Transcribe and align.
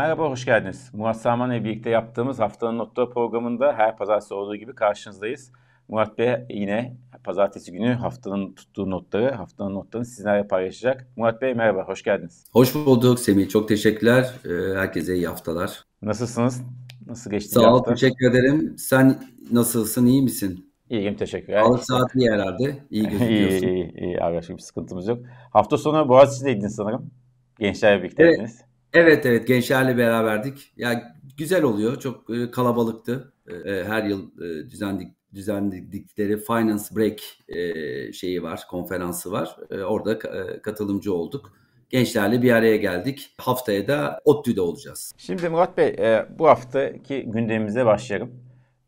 Merhaba, 0.00 0.30
hoş 0.30 0.44
geldiniz. 0.44 0.90
Murat 0.92 1.20
Saman 1.20 1.50
ile 1.50 1.64
birlikte 1.64 1.90
yaptığımız 1.90 2.38
Haftanın 2.38 2.78
Notları 2.78 3.10
programında 3.10 3.72
her 3.72 3.96
pazartesi 3.96 4.34
olduğu 4.34 4.56
gibi 4.56 4.74
karşınızdayız. 4.74 5.52
Murat 5.88 6.18
Bey 6.18 6.36
yine 6.50 6.96
pazartesi 7.24 7.72
günü 7.72 7.92
haftanın 7.92 8.52
tuttuğu 8.52 8.90
notları, 8.90 9.30
haftanın 9.34 9.74
notlarını 9.74 10.06
sizlerle 10.06 10.48
paylaşacak. 10.48 11.06
Murat 11.16 11.42
Bey 11.42 11.54
merhaba, 11.54 11.88
hoş 11.88 12.02
geldiniz. 12.02 12.44
Hoş 12.52 12.74
bulduk 12.74 13.20
Semih, 13.20 13.48
çok 13.48 13.68
teşekkürler. 13.68 14.30
Ee, 14.44 14.78
herkese 14.78 15.14
iyi 15.14 15.26
haftalar. 15.26 15.84
Nasılsınız? 16.02 16.62
Nasıl 17.06 17.30
geçti 17.30 17.50
Sağ 17.50 17.74
ol, 17.74 17.84
teşekkür 17.84 18.30
ederim. 18.30 18.74
Sen 18.78 19.18
nasılsın, 19.52 20.06
iyi 20.06 20.22
misin? 20.22 20.72
İyiyim, 20.90 21.16
teşekkürler. 21.16 21.62
Sağlık 21.62 21.84
saati 21.84 22.18
iyi 22.18 22.30
herhalde. 22.30 22.78
İyi 22.90 23.08
gözüküyorsun. 23.08 23.66
iyi, 23.66 23.92
iyi, 23.92 24.00
iyi. 24.00 24.20
Arkadaşım 24.20 24.56
bir 24.56 24.62
sıkıntımız 24.62 25.08
yok. 25.08 25.18
Hafta 25.52 25.78
sonu 25.78 26.08
Boğaziçi'deydiniz 26.08 26.74
sanırım. 26.74 27.10
Gençlerle 27.58 28.02
birlikteydiniz. 28.02 28.56
Evet. 28.60 28.69
Evet 28.92 29.26
evet 29.26 29.48
gençlerle 29.48 29.96
beraberdik. 29.98 30.72
Ya 30.76 31.16
güzel 31.36 31.62
oluyor. 31.62 32.00
Çok 32.00 32.30
e, 32.30 32.50
kalabalıktı. 32.50 33.32
E, 33.48 33.70
e, 33.70 33.84
her 33.84 34.04
yıl 34.04 34.30
e, 34.40 34.70
düzenlik 34.70 35.12
düzenledikleri 35.34 36.36
Finance 36.36 36.84
Break 36.96 37.20
e, 37.48 38.12
şeyi 38.12 38.42
var, 38.42 38.60
konferansı 38.70 39.32
var. 39.32 39.56
E, 39.70 39.82
orada 39.82 40.12
e, 40.12 40.62
katılımcı 40.62 41.14
olduk. 41.14 41.52
Gençlerle 41.90 42.42
bir 42.42 42.52
araya 42.52 42.76
geldik. 42.76 43.34
Haftaya 43.38 43.88
da 43.88 44.20
ODTÜ'de 44.24 44.60
olacağız. 44.60 45.12
Şimdi 45.18 45.48
Murat 45.48 45.76
Bey 45.76 45.88
e, 45.88 46.26
bu 46.38 46.48
haftaki 46.48 47.22
gündemimize 47.22 47.86
başlayalım. 47.86 48.30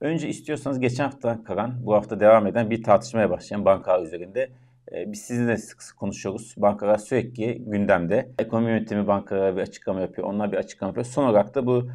Önce 0.01 0.29
istiyorsanız 0.29 0.81
geçen 0.81 1.05
hafta 1.05 1.45
kalan, 1.45 1.87
bu 1.87 1.95
hafta 1.95 2.21
devam 2.21 2.47
eden 2.47 2.71
bir 2.71 2.83
tartışmaya 2.83 3.31
başlayalım 3.31 3.65
bankalar 3.65 4.03
üzerinde. 4.03 4.51
Ee, 4.93 5.13
biz 5.13 5.23
sizinle 5.23 5.57
sık 5.57 5.83
sık 5.83 5.97
konuşuyoruz. 5.97 6.55
Bankalar 6.57 6.99
sürekli 6.99 7.65
gündemde. 7.65 8.33
Ekonomi 8.39 8.71
yönetimi 8.71 9.07
bankalara 9.07 9.57
bir 9.57 9.63
açıklama 9.63 10.01
yapıyor. 10.01 10.29
Onlar 10.29 10.53
bir 10.53 10.57
açıklama 10.57 10.89
yapıyor. 10.89 11.07
Son 11.07 11.25
olarak 11.25 11.55
da 11.55 11.67
bu 11.67 11.91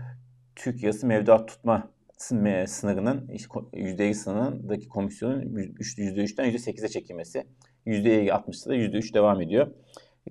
Türk 0.56 0.84
lirası 0.84 1.08
mevduat 1.08 1.48
tutma 1.48 1.92
sınırının 2.18 3.28
%50 3.28 4.14
sınırındaki 4.14 4.88
komisyonun 4.88 5.42
%3'ten 5.42 6.46
%8'e 6.46 6.88
çekilmesi. 6.88 7.48
%60'da 7.86 8.70
da 8.70 8.76
%3 8.76 9.14
devam 9.14 9.42
ediyor. 9.42 9.68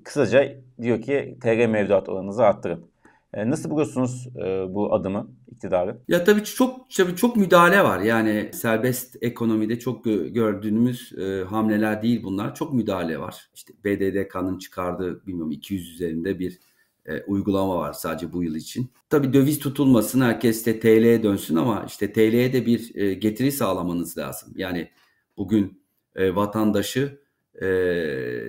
Kısaca 0.05 0.55
diyor 0.83 1.01
ki 1.03 1.39
TR 1.41 1.67
mevduat 1.67 2.09
oranınızı 2.09 2.45
arttırın. 2.45 2.91
E, 3.37 3.51
nasıl 3.51 3.71
buluyorsunuz 3.71 4.27
e, 4.37 4.75
bu 4.75 4.95
adımı 4.95 5.31
iktidarı? 5.53 5.99
Ya 6.09 6.25
tabii 6.25 6.45
çok 6.45 6.91
tabii 6.91 7.17
çok 7.17 7.37
müdahale 7.37 7.85
var. 7.85 8.01
Yani 8.01 8.51
serbest 8.53 9.17
ekonomide 9.21 9.79
çok 9.79 10.05
gördüğümüz 10.05 11.13
e, 11.19 11.45
hamleler 11.45 12.03
değil 12.03 12.23
bunlar. 12.23 12.55
Çok 12.55 12.73
müdahale 12.75 13.19
var. 13.19 13.51
İşte 13.55 13.75
BDDK'nın 13.85 14.59
çıkardığı 14.59 15.27
bilmiyorum 15.27 15.53
200 15.53 15.95
üzerinde 15.95 16.39
bir 16.39 16.59
e, 17.07 17.23
uygulama 17.23 17.79
var 17.79 17.93
sadece 17.93 18.33
bu 18.33 18.43
yıl 18.43 18.55
için. 18.55 18.91
Tabii 19.11 19.33
döviz 19.33 19.59
tutulmasın, 19.59 20.21
herkes 20.21 20.67
de 20.67 20.81
TL'ye 20.81 21.23
dönsün 21.23 21.57
ama 21.57 21.85
işte 21.87 22.13
TL'ye 22.13 22.53
de 22.53 22.67
bir 22.67 23.13
getiri 23.13 23.53
sağlamanız 23.53 24.19
lazım. 24.19 24.53
Yani 24.57 24.91
bugün 25.37 25.83
vatandaşı 26.17 27.21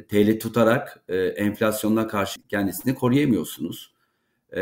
TL 0.10 0.40
tutarak 0.40 1.04
e, 1.08 1.18
enflasyonuna 1.18 2.08
karşı 2.08 2.42
kendisini 2.50 2.96
koruyamıyorsunuz. 2.96 3.97
Ee, 4.56 4.62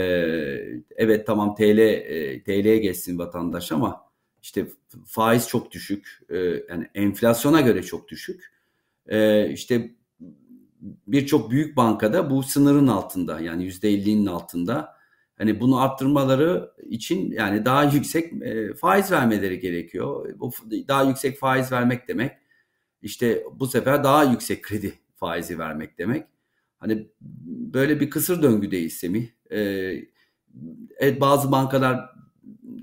evet 0.96 1.28
tamam 1.28 1.56
TL 1.56 1.80
e, 1.80 2.44
TL'ye 2.44 2.78
geçsin 2.78 3.20
vatandaş 3.20 3.72
ama 3.72 4.06
işte 4.42 4.68
faiz 5.06 5.48
çok 5.48 5.72
düşük. 5.72 6.20
E, 6.30 6.38
yani 6.70 6.90
enflasyona 6.96 7.62
göre 7.62 7.84
çok 7.84 8.08
düşük. 8.08 8.52
E, 9.08 9.50
işte 9.50 9.92
birçok 11.08 11.52
büyük 11.52 11.78
bankada 11.78 12.30
bu 12.30 12.44
sınırın 12.44 12.88
altında 12.88 13.40
yani 13.40 13.64
yüzde 13.64 13.92
50'nin 13.94 14.26
altında. 14.26 14.96
Hani 15.38 15.60
bunu 15.60 15.82
arttırmaları 15.82 16.72
için 16.90 17.32
yani 17.32 17.66
daha 17.66 17.84
yüksek 17.84 18.44
e, 18.44 18.74
faiz 18.74 19.12
vermeleri 19.12 19.60
gerekiyor. 19.60 20.40
Bu 20.40 20.52
daha 20.88 21.04
yüksek 21.04 21.38
faiz 21.40 21.72
vermek 21.72 22.08
demek 22.08 22.32
işte 23.06 23.44
bu 23.54 23.68
sefer 23.68 24.04
daha 24.04 24.24
yüksek 24.24 24.64
kredi 24.64 24.94
faizi 25.16 25.60
vermek 25.60 25.98
demek. 25.98 26.28
Hani 26.80 27.08
böyle 27.74 28.00
bir 28.00 28.10
kısır 28.10 28.42
döngüdeyiz 28.42 28.94
Semih. 28.94 29.28
Ee, 29.52 29.94
evet 30.98 31.22
bazı 31.22 31.52
bankalar 31.52 32.10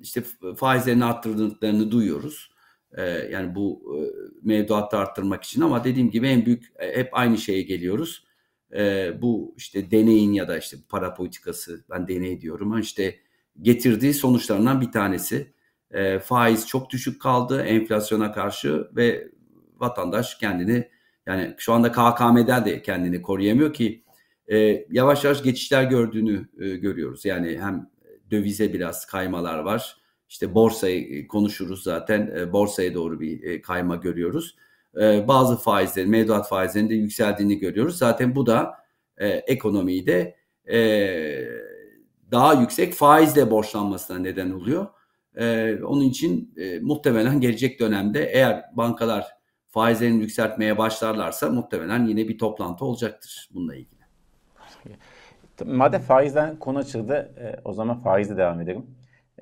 işte 0.02 0.22
faizlerini 0.56 1.04
arttırdıklarını 1.04 1.90
duyuyoruz. 1.90 2.52
Ee, 2.96 3.02
yani 3.02 3.54
bu 3.54 3.96
e, 3.96 3.98
mevduatı 4.42 4.96
arttırmak 4.96 5.44
için 5.44 5.60
ama 5.60 5.84
dediğim 5.84 6.10
gibi 6.10 6.26
en 6.26 6.46
büyük 6.46 6.72
e, 6.78 6.96
hep 6.96 7.08
aynı 7.12 7.38
şeye 7.38 7.62
geliyoruz. 7.62 8.24
Ee, 8.74 9.22
bu 9.22 9.54
işte 9.56 9.90
deneyin 9.90 10.32
ya 10.32 10.48
da 10.48 10.58
işte 10.58 10.76
para 10.88 11.14
politikası 11.14 11.84
ben 11.90 12.08
deney 12.08 12.40
diyorum 12.40 12.72
ama 12.72 12.80
işte 12.80 13.18
getirdiği 13.62 14.14
sonuçlarından 14.14 14.80
bir 14.80 14.92
tanesi. 14.92 15.54
Ee, 15.90 16.18
faiz 16.18 16.66
çok 16.66 16.90
düşük 16.90 17.22
kaldı 17.22 17.62
enflasyona 17.62 18.32
karşı 18.32 18.88
ve 18.96 19.28
vatandaş 19.76 20.38
kendini 20.38 20.88
yani 21.26 21.54
şu 21.58 21.72
anda 21.72 21.92
KKM'den 21.92 22.64
de 22.64 22.82
kendini 22.82 23.22
koruyamıyor 23.22 23.72
ki 23.72 24.02
e, 24.52 24.86
yavaş 24.90 25.24
yavaş 25.24 25.42
geçişler 25.42 25.84
gördüğünü 25.84 26.48
e, 26.60 26.68
görüyoruz. 26.68 27.24
Yani 27.24 27.58
hem 27.60 27.90
dövize 28.30 28.72
biraz 28.72 29.06
kaymalar 29.06 29.58
var. 29.58 29.96
İşte 30.28 30.54
borsayı 30.54 31.28
konuşuruz 31.28 31.82
zaten. 31.82 32.32
E, 32.36 32.52
borsaya 32.52 32.94
doğru 32.94 33.20
bir 33.20 33.42
e, 33.42 33.62
kayma 33.62 33.96
görüyoruz. 33.96 34.56
E, 35.00 35.28
bazı 35.28 35.56
faizlerin, 35.56 36.10
mevduat 36.10 36.48
faizlerinin 36.48 36.90
de 36.90 36.94
yükseldiğini 36.94 37.58
görüyoruz. 37.58 37.98
Zaten 37.98 38.34
bu 38.34 38.46
da 38.46 38.74
e, 39.18 39.28
ekonomiyi 39.28 40.06
de 40.06 40.36
e, 40.72 40.78
daha 42.30 42.54
yüksek 42.54 42.94
faizle 42.94 43.50
borçlanmasına 43.50 44.18
neden 44.18 44.50
oluyor. 44.50 44.86
E, 45.36 45.76
onun 45.84 46.04
için 46.04 46.54
e, 46.56 46.78
muhtemelen 46.78 47.40
gelecek 47.40 47.80
dönemde 47.80 48.24
eğer 48.32 48.64
bankalar 48.72 49.26
faizlerini 49.72 50.20
yükseltmeye 50.20 50.78
başlarlarsa 50.78 51.50
muhtemelen 51.50 52.06
yine 52.06 52.28
bir 52.28 52.38
toplantı 52.38 52.84
olacaktır 52.84 53.48
bununla 53.54 53.74
ilgili. 53.74 54.02
Madem 55.64 56.00
faizden 56.00 56.58
konu 56.58 56.78
açıldı 56.78 57.34
e, 57.38 57.60
o 57.64 57.72
zaman 57.72 57.98
faizle 57.98 58.36
devam 58.36 58.60
edelim. 58.60 58.86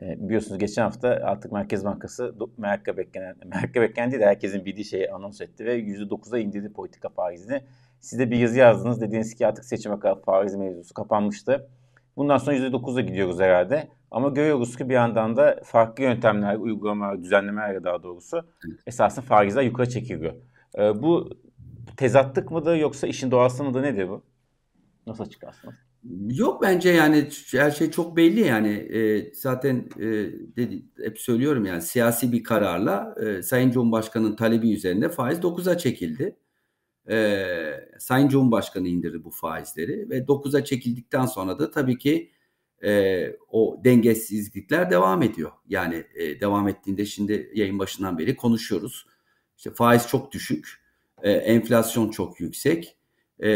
E, 0.01 0.29
biliyorsunuz 0.29 0.59
geçen 0.59 0.83
hafta 0.83 1.09
artık 1.09 1.53
Merkez 1.53 1.85
Bankası 1.85 2.35
merakla 2.59 2.97
beklenen, 2.97 3.37
merakla 3.45 3.81
beklenen 3.81 4.11
değil 4.11 4.23
de 4.23 4.27
herkesin 4.27 4.65
bildiği 4.65 4.85
şeyi 4.85 5.11
anons 5.11 5.41
etti 5.41 5.65
ve 5.65 5.81
%9'a 5.81 6.39
indirdi 6.39 6.73
politika 6.73 7.09
faizini. 7.09 7.63
Siz 8.01 8.19
de 8.19 8.31
bir 8.31 8.39
yazı 8.39 8.59
yazdınız. 8.59 9.01
Dediniz 9.01 9.35
ki 9.35 9.47
artık 9.47 9.65
seçime 9.65 10.01
kadar 10.01 10.23
faiz 10.23 10.55
mevzusu 10.55 10.95
kapanmıştı. 10.95 11.69
Bundan 12.17 12.39
sonra 12.39 12.57
%9'a 12.57 13.01
gidiyoruz 13.01 13.41
herhalde. 13.41 13.89
Ama 14.11 14.29
görüyoruz 14.29 14.77
ki 14.77 14.89
bir 14.89 14.95
yandan 14.95 15.37
da 15.37 15.61
farklı 15.65 16.05
yöntemler, 16.05 16.57
uygulamalar, 16.57 17.23
düzenlemeler 17.23 17.85
daha 17.85 18.03
doğrusu 18.03 18.43
esasında 18.87 19.27
faizler 19.27 19.63
yukarı 19.63 19.89
çekiliyor. 19.89 20.33
E, 20.79 21.03
bu 21.03 21.31
tezatlık 21.97 22.51
mıdır 22.51 22.77
yoksa 22.77 23.07
işin 23.07 23.31
doğası 23.31 23.65
mıdır 23.65 23.83
nedir 23.83 24.09
bu? 24.09 24.23
Nasıl 25.07 25.25
açıklarsınız? 25.25 25.75
Yok 26.31 26.63
bence 26.63 26.91
yani 26.91 27.29
her 27.53 27.71
şey 27.71 27.91
çok 27.91 28.17
belli 28.17 28.41
yani 28.41 28.69
e, 28.69 29.33
zaten 29.35 29.89
e, 29.97 30.07
dedi, 30.57 30.83
hep 31.05 31.19
söylüyorum 31.19 31.65
yani 31.65 31.83
siyasi 31.83 32.33
bir 32.33 32.43
kararla 32.43 33.15
e, 33.23 33.43
Sayın 33.43 33.71
Cumhurbaşkanı'nın 33.71 34.37
talebi 34.37 34.73
üzerinde 34.73 35.09
faiz 35.09 35.39
9'a 35.39 35.79
çekildi. 35.79 36.37
E, 37.11 37.89
Sayın 37.99 38.29
Cumhurbaşkanı 38.29 38.89
indirdi 38.89 39.25
bu 39.25 39.31
faizleri 39.31 40.11
ve 40.11 40.19
9'a 40.19 40.65
çekildikten 40.65 41.27
sonra 41.27 41.59
da 41.59 41.71
tabii 41.71 41.99
ki 41.99 42.31
e, 42.85 43.33
o 43.49 43.81
dengesizlikler 43.85 44.91
devam 44.91 45.23
ediyor. 45.23 45.51
Yani 45.69 46.05
e, 46.15 46.41
devam 46.41 46.69
ettiğinde 46.69 47.07
şimdi 47.07 47.51
yayın 47.55 47.79
başından 47.79 48.19
beri 48.19 48.37
konuşuyoruz. 48.37 49.07
İşte 49.57 49.71
faiz 49.71 50.09
çok 50.09 50.33
düşük, 50.33 50.81
e, 51.23 51.31
enflasyon 51.31 52.11
çok 52.11 52.41
yüksek 52.41 52.97
e, 53.43 53.49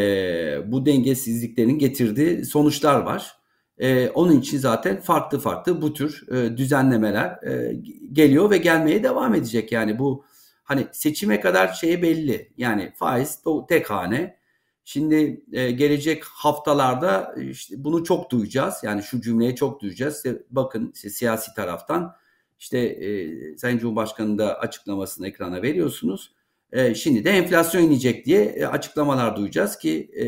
bu 0.72 0.86
dengesizliklerin 0.86 1.78
getirdiği 1.78 2.44
sonuçlar 2.44 3.00
var. 3.00 3.36
E, 3.78 4.08
onun 4.08 4.40
için 4.40 4.58
zaten 4.58 5.00
farklı 5.00 5.40
farklı 5.40 5.82
bu 5.82 5.92
tür 5.92 6.32
e, 6.32 6.56
düzenlemeler 6.56 7.42
e, 7.46 7.80
geliyor 8.12 8.50
ve 8.50 8.58
gelmeye 8.58 9.02
devam 9.02 9.34
edecek. 9.34 9.72
Yani 9.72 9.98
bu 9.98 10.24
hani 10.64 10.87
seçime 10.93 11.40
kadar 11.40 11.72
şey 11.72 12.02
belli. 12.02 12.52
Yani 12.56 12.93
faiz 12.96 13.43
tek 13.69 13.90
hane. 13.90 14.37
Şimdi 14.84 15.44
e, 15.52 15.70
gelecek 15.70 16.25
haftalarda 16.25 17.34
işte 17.38 17.84
bunu 17.84 18.05
çok 18.05 18.31
duyacağız. 18.31 18.75
Yani 18.82 19.02
şu 19.02 19.20
cümleyi 19.20 19.56
çok 19.56 19.81
duyacağız. 19.81 20.16
İşte 20.16 20.43
bakın 20.50 20.93
işte 20.94 21.11
siyasi 21.11 21.55
taraftan 21.55 22.16
işte 22.58 22.78
e, 22.78 23.56
Sayın 23.56 23.78
Cumhurbaşkanı 23.78 24.38
da 24.38 24.58
açıklamasını 24.58 25.28
ekrana 25.28 25.62
veriyorsunuz. 25.62 26.34
E, 26.72 26.94
şimdi 26.94 27.25
de 27.25 27.31
enflasyon 27.31 27.82
inecek 27.82 28.26
diye 28.26 28.44
e, 28.44 28.64
açıklamalar 28.67 29.37
duyacağız 29.37 29.78
ki 29.78 30.10
e, 30.20 30.25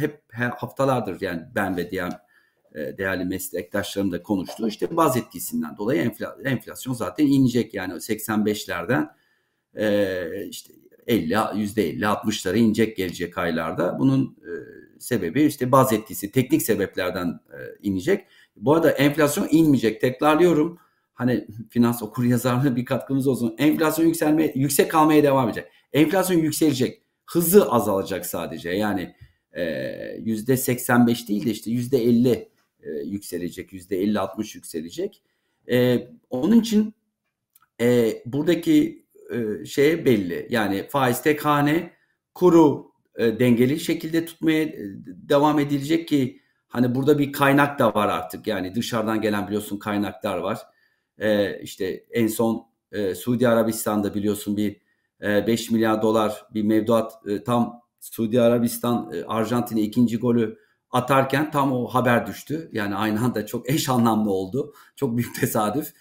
hep 0.00 0.22
haftalardır 0.56 1.20
yani 1.20 1.42
ben 1.54 1.76
ve 1.76 1.90
diğer 1.90 2.12
e, 2.74 2.98
değerli 2.98 3.24
meslektaşlarım 3.24 4.12
da 4.12 4.22
konuştu. 4.22 4.68
İşte 4.68 4.96
baz 4.96 5.16
etkisinden 5.16 5.76
dolayı 5.76 6.12
enflasyon 6.44 6.94
zaten 6.94 7.26
inecek 7.26 7.74
yani 7.74 7.92
85'lerden 7.92 9.21
e, 9.76 10.46
işte 10.48 10.72
50 11.06 11.36
yüzde 11.54 11.88
50 11.88 12.02
60'lara 12.04 12.56
inecek 12.56 12.96
gelecek 12.96 13.38
aylarda. 13.38 13.98
Bunun 13.98 14.36
e, 14.40 14.50
sebebi 15.00 15.42
işte 15.42 15.72
baz 15.72 15.92
etkisi 15.92 16.32
teknik 16.32 16.62
sebeplerden 16.62 17.28
e, 17.28 17.58
inecek. 17.82 18.26
Bu 18.56 18.74
arada 18.74 18.90
enflasyon 18.90 19.48
inmeyecek. 19.50 20.00
Tekrarlıyorum. 20.00 20.78
Hani 21.14 21.46
finans 21.70 22.02
okur 22.02 22.24
yazarlığı 22.24 22.76
bir 22.76 22.84
katkımız 22.84 23.26
olsun. 23.26 23.54
Enflasyon 23.58 24.06
yükselme 24.06 24.52
yüksek 24.54 24.90
kalmaya 24.90 25.22
devam 25.22 25.48
edecek. 25.48 25.68
Enflasyon 25.92 26.38
yükselecek. 26.38 27.02
Hızı 27.26 27.70
azalacak 27.70 28.26
sadece. 28.26 28.70
Yani 28.70 29.14
yüzde 30.18 30.56
85 30.56 31.28
değil 31.28 31.46
de 31.46 31.50
işte 31.50 31.70
yüzde 31.70 32.02
50 32.02 32.48
yükselecek. 33.04 33.72
Yüzde 33.72 34.04
50-60 34.04 34.56
yükselecek. 34.56 35.22
E, 35.70 36.08
onun 36.30 36.60
için 36.60 36.94
e, 37.80 38.14
buradaki 38.26 39.01
şey 39.66 40.04
belli. 40.04 40.46
Yani 40.50 40.86
faiz 40.88 41.22
tek 41.22 41.44
hane 41.44 41.92
kuru 42.34 42.92
e, 43.16 43.38
dengeli 43.38 43.80
şekilde 43.80 44.24
tutmaya 44.24 44.62
e, 44.62 44.76
devam 45.06 45.58
edilecek 45.58 46.08
ki 46.08 46.40
hani 46.68 46.94
burada 46.94 47.18
bir 47.18 47.32
kaynak 47.32 47.78
da 47.78 47.94
var 47.94 48.08
artık. 48.08 48.46
Yani 48.46 48.74
dışarıdan 48.74 49.20
gelen 49.20 49.46
biliyorsun 49.46 49.78
kaynaklar 49.78 50.38
var. 50.38 50.58
İşte 51.62 52.04
en 52.10 52.26
son 52.26 52.66
e, 52.92 53.14
Suudi 53.14 53.48
Arabistan'da 53.48 54.14
biliyorsun 54.14 54.56
bir 54.56 54.80
e, 55.22 55.46
5 55.46 55.70
milyar 55.70 56.02
dolar 56.02 56.46
bir 56.54 56.62
mevduat 56.62 57.12
tam 57.46 57.82
Suudi 58.00 58.40
Arabistan 58.40 59.12
e, 59.14 59.24
Arjantin'e 59.24 59.80
ikinci 59.80 60.18
golü 60.18 60.58
atarken 60.90 61.50
tam 61.50 61.72
o 61.72 61.86
haber 61.86 62.26
düştü. 62.26 62.68
Yani 62.72 62.94
aynı 62.94 63.24
anda 63.24 63.46
çok 63.46 63.70
eş 63.70 63.88
anlamlı 63.88 64.30
oldu. 64.30 64.74
Çok 64.96 65.16
büyük 65.16 65.40
tesadüf. 65.40 65.92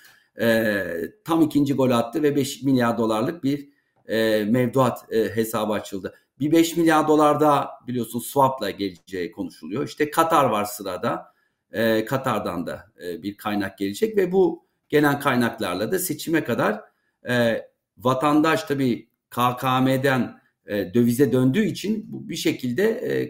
E, 0.42 0.86
tam 1.24 1.42
ikinci 1.42 1.74
gol 1.74 1.92
attı 1.92 2.24
ve 2.24 2.36
5 2.36 2.64
milyar 2.64 2.98
dolarlık 2.98 3.44
bir 3.44 3.70
e, 4.08 4.44
mevduat 4.44 5.14
e, 5.14 5.36
hesabı 5.36 5.74
açıldı. 5.74 6.16
Bir 6.40 6.52
5 6.52 6.78
milyar 6.78 7.08
dolar 7.08 7.40
da 7.40 7.70
biliyorsun 7.88 8.20
swap'la 8.20 8.70
geleceği 8.70 9.32
konuşuluyor. 9.32 9.88
İşte 9.88 10.12
Katar 10.12 10.46
var 10.46 10.66
sırada. 10.66 11.34
E, 11.72 12.06
Katar'dan 12.06 12.68
da 12.68 12.92
e, 13.04 13.24
bir 13.24 13.38
kaynak 13.38 13.78
gelecek 13.78 14.18
ve 14.18 14.32
bu 14.32 14.66
gelen 14.90 15.20
kaynaklarla 15.20 15.92
da 15.92 16.00
seçime 16.00 16.44
kadar 16.44 16.82
e, 17.30 17.66
vatandaş 17.98 18.64
tabii 18.64 19.10
KKM'den 19.30 20.42
e, 20.66 20.94
dövize 20.94 21.32
döndüğü 21.32 21.66
için 21.66 22.06
bu 22.12 22.30
bir 22.30 22.36
şekilde 22.36 22.84
e, 22.84 23.30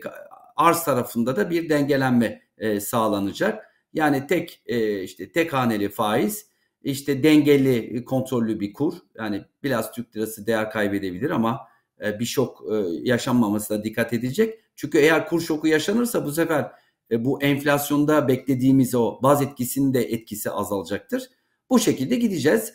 arz 0.55 0.83
tarafında 0.83 1.35
da 1.35 1.49
bir 1.49 1.69
dengelenme 1.69 2.41
e, 2.57 2.79
sağlanacak. 2.79 3.65
Yani 3.93 4.27
tek 4.27 4.61
e, 4.65 5.03
işte 5.03 5.31
tek 5.31 5.53
haneli 5.53 5.89
faiz, 5.89 6.50
işte 6.83 7.23
dengeli 7.23 7.97
e, 7.97 8.05
kontrollü 8.05 8.59
bir 8.59 8.73
kur. 8.73 8.93
Yani 9.15 9.45
biraz 9.63 9.91
Türk 9.91 10.15
lirası 10.15 10.47
değer 10.47 10.71
kaybedebilir 10.71 11.29
ama 11.29 11.59
e, 12.05 12.19
bir 12.19 12.25
şok 12.25 12.63
e, 12.71 12.75
yaşanmamasına 13.03 13.83
dikkat 13.83 14.13
edilecek. 14.13 14.59
Çünkü 14.75 14.97
eğer 14.97 15.27
kur 15.27 15.41
şoku 15.41 15.67
yaşanırsa 15.67 16.25
bu 16.25 16.31
sefer 16.31 16.71
bu 17.11 17.41
enflasyonda 17.41 18.27
beklediğimiz 18.27 18.95
o 18.95 19.19
baz 19.23 19.41
etkisinin 19.41 19.93
de 19.93 20.03
etkisi 20.03 20.51
azalacaktır. 20.51 21.29
Bu 21.69 21.79
şekilde 21.79 22.15
gideceğiz. 22.15 22.73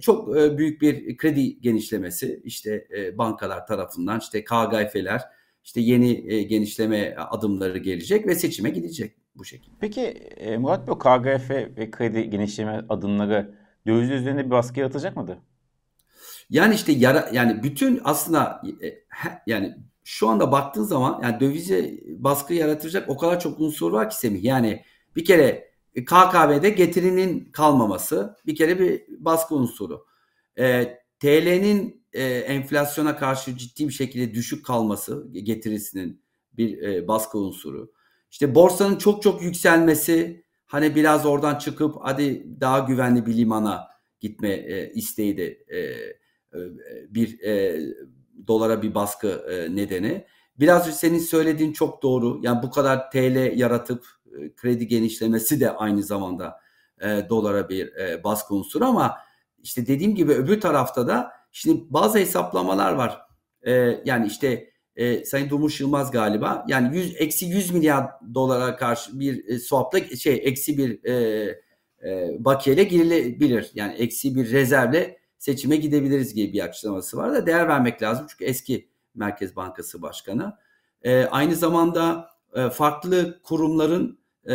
Çok 0.00 0.34
büyük 0.34 0.82
bir 0.82 1.16
kredi 1.16 1.60
genişlemesi 1.60 2.40
işte 2.44 2.88
bankalar 3.18 3.66
tarafından 3.66 4.18
işte 4.18 4.44
KGF'ler 4.44 5.22
işte 5.64 5.80
yeni 5.80 6.46
genişleme 6.46 7.14
adımları 7.14 7.78
gelecek 7.78 8.26
ve 8.26 8.34
seçime 8.34 8.70
gidecek 8.70 9.19
bu 9.34 9.44
şekilde. 9.44 9.76
Peki 9.80 10.00
e, 10.00 10.56
Murat 10.56 10.88
Bey 10.88 10.94
KGF 10.94 11.50
ve 11.50 11.90
kredi 11.90 12.30
genişleme 12.30 12.84
adımları 12.88 13.54
döviz 13.86 14.10
üzerinde 14.10 14.46
bir 14.46 14.50
baskı 14.50 14.80
yaratacak 14.80 15.16
mıdır? 15.16 15.38
Yani 16.50 16.74
işte 16.74 16.92
yara, 16.92 17.30
yani 17.32 17.62
bütün 17.62 18.00
aslında 18.04 18.62
e, 18.82 18.88
yani 19.46 19.76
şu 20.04 20.28
anda 20.28 20.52
baktığın 20.52 20.82
zaman 20.82 21.20
yani 21.22 21.40
dövize 21.40 22.00
baskı 22.06 22.54
yaratacak 22.54 23.08
o 23.08 23.16
kadar 23.16 23.40
çok 23.40 23.60
unsur 23.60 23.92
var 23.92 24.10
ki 24.10 24.16
Semih. 24.16 24.44
Yani 24.44 24.84
bir 25.16 25.24
kere 25.24 25.70
KKB'de 26.06 26.70
getirinin 26.70 27.52
kalmaması 27.52 28.36
bir 28.46 28.56
kere 28.56 28.78
bir 28.78 29.02
baskı 29.08 29.54
unsuru. 29.54 30.06
E, 30.58 30.98
TL'nin 31.20 32.04
e, 32.12 32.24
enflasyona 32.24 33.16
karşı 33.16 33.56
ciddi 33.56 33.88
bir 33.88 33.92
şekilde 33.92 34.34
düşük 34.34 34.66
kalması 34.66 35.28
getirisinin 35.32 36.22
bir 36.52 36.82
e, 36.82 37.08
baskı 37.08 37.38
unsuru. 37.38 37.92
İşte 38.30 38.54
borsanın 38.54 38.96
çok 38.96 39.22
çok 39.22 39.42
yükselmesi 39.42 40.44
hani 40.66 40.94
biraz 40.94 41.26
oradan 41.26 41.58
çıkıp 41.58 41.96
hadi 42.00 42.46
daha 42.60 42.78
güvenli 42.78 43.26
bir 43.26 43.36
limana 43.36 43.88
gitme 44.20 44.48
e, 44.48 44.92
isteği 44.92 45.36
de 45.36 45.46
e, 45.68 45.78
e, 45.78 46.58
bir 47.08 47.40
e, 47.40 47.80
dolara 48.46 48.82
bir 48.82 48.94
baskı 48.94 49.28
e, 49.28 49.76
nedeni. 49.76 50.26
Biraz 50.58 50.96
senin 50.96 51.18
söylediğin 51.18 51.72
çok 51.72 52.02
doğru. 52.02 52.40
Yani 52.42 52.62
bu 52.62 52.70
kadar 52.70 53.10
TL 53.10 53.58
yaratıp 53.58 54.06
e, 54.38 54.54
kredi 54.54 54.88
genişlemesi 54.88 55.60
de 55.60 55.70
aynı 55.70 56.02
zamanda 56.02 56.60
e, 57.00 57.26
dolara 57.28 57.68
bir 57.68 57.96
e, 57.96 58.24
baskı 58.24 58.54
unsuru 58.54 58.84
ama 58.84 59.16
işte 59.62 59.86
dediğim 59.86 60.14
gibi 60.14 60.32
öbür 60.32 60.60
tarafta 60.60 61.06
da 61.06 61.40
Şimdi 61.52 61.84
bazı 61.90 62.18
hesaplamalar 62.18 62.92
var. 62.92 63.22
E, 63.62 63.72
yani 64.04 64.26
işte 64.26 64.70
e, 65.00 65.24
Sayın 65.24 65.50
Durmuş 65.50 65.80
Yılmaz 65.80 66.10
galiba 66.10 66.64
yani 66.68 66.96
100 66.96 67.14
eksi 67.18 67.46
100 67.46 67.70
milyar 67.70 68.06
dolara 68.34 68.76
karşı 68.76 69.20
bir 69.20 69.48
e, 69.48 69.58
swapla 69.58 70.16
şey 70.16 70.40
eksi 70.44 70.78
bir 70.78 71.04
e, 71.04 71.14
e, 72.04 72.36
bakiyeyle 72.38 72.84
girilebilir. 72.84 73.70
Yani 73.74 73.94
eksi 73.94 74.34
bir 74.34 74.50
rezervle 74.50 75.18
seçime 75.38 75.76
gidebiliriz 75.76 76.34
gibi 76.34 76.52
bir 76.52 76.64
açıklaması 76.64 77.16
var 77.16 77.32
da 77.32 77.46
değer 77.46 77.68
vermek 77.68 78.02
lazım. 78.02 78.26
Çünkü 78.30 78.44
eski 78.44 78.88
Merkez 79.14 79.56
Bankası 79.56 80.02
Başkanı. 80.02 80.56
E, 81.02 81.24
aynı 81.24 81.54
zamanda 81.54 82.30
e, 82.54 82.70
farklı 82.70 83.40
kurumların 83.42 84.18
e, 84.46 84.54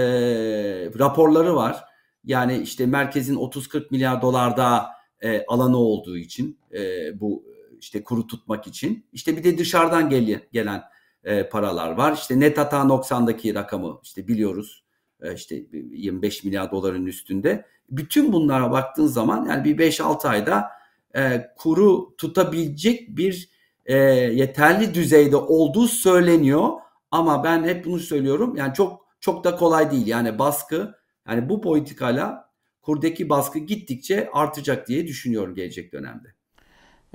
raporları 0.99 1.55
var. 1.55 1.83
Yani 2.23 2.57
işte 2.57 2.85
merkezin 2.85 3.35
30-40 3.35 3.87
milyar 3.91 4.21
dolar 4.21 4.57
daha 4.57 4.89
e, 5.21 5.45
alanı 5.45 5.77
olduğu 5.77 6.17
için 6.17 6.59
e, 6.73 6.79
bu 7.19 7.54
işte 7.79 8.03
kuru 8.03 8.27
tutmak 8.27 8.67
için. 8.67 9.05
İşte 9.13 9.37
bir 9.37 9.43
de 9.43 9.57
dışarıdan 9.57 10.09
gel, 10.09 10.39
gelen 10.51 10.83
e, 11.23 11.49
paralar 11.49 11.91
var. 11.91 12.13
İşte 12.13 12.39
net 12.39 12.57
hata 12.57 12.77
90'daki 12.77 13.55
rakamı 13.55 13.99
işte 14.03 14.27
biliyoruz. 14.27 14.83
E, 15.21 15.33
işte 15.33 15.63
25 15.71 16.43
milyar 16.43 16.71
doların 16.71 17.05
üstünde. 17.05 17.65
Bütün 17.89 18.33
bunlara 18.33 18.71
baktığın 18.71 19.07
zaman 19.07 19.45
yani 19.49 19.63
bir 19.63 19.77
5-6 19.77 20.27
ayda 20.27 20.71
e, 21.15 21.47
kuru 21.57 22.15
tutabilecek 22.17 23.17
bir 23.17 23.49
e, 23.85 23.95
yeterli 23.97 24.93
düzeyde 24.93 25.35
olduğu 25.35 25.87
söyleniyor. 25.87 26.69
Ama 27.11 27.43
ben 27.43 27.63
hep 27.63 27.85
bunu 27.85 27.99
söylüyorum. 27.99 28.55
Yani 28.55 28.73
çok 28.73 29.05
çok 29.19 29.43
da 29.43 29.55
kolay 29.55 29.91
değil. 29.91 30.07
Yani 30.07 30.39
baskı 30.39 30.95
yani 31.27 31.49
bu 31.49 31.61
politikayla 31.61 32.49
kurdaki 32.81 33.29
baskı 33.29 33.59
gittikçe 33.59 34.29
artacak 34.33 34.87
diye 34.87 35.07
düşünüyorum 35.07 35.55
gelecek 35.55 35.93
dönemde. 35.93 36.34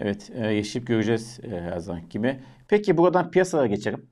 Evet, 0.00 0.30
e, 0.34 0.46
yaşayıp 0.46 0.88
göreceğiz 0.88 1.40
e, 1.42 1.48
her 1.48 1.78
zaman 1.78 2.08
gibi. 2.08 2.40
Peki 2.68 2.96
buradan 2.96 3.30
piyasalara 3.30 3.66
geçelim. 3.66 4.06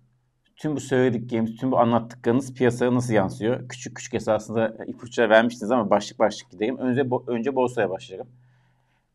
Tüm 0.57 0.77
bu 0.77 0.81
söylediklerimiz, 0.81 1.57
tüm 1.57 1.73
bu 1.73 1.79
anlattıklarınız 1.79 2.55
piyasaya 2.55 2.95
nasıl 2.95 3.15
yansıyor? 3.15 3.69
Küçük 3.69 3.97
küçük 3.97 4.15
esasında 4.15 4.77
ipuçları 4.87 5.31
vermiştiniz 5.31 5.71
ama 5.71 5.91
başlık 5.91 6.19
başlık 6.19 6.51
gidelim. 6.51 6.79
Önce 6.79 7.07
önce 7.27 7.55
borsaya 7.55 7.91
başlayalım. 7.91 8.29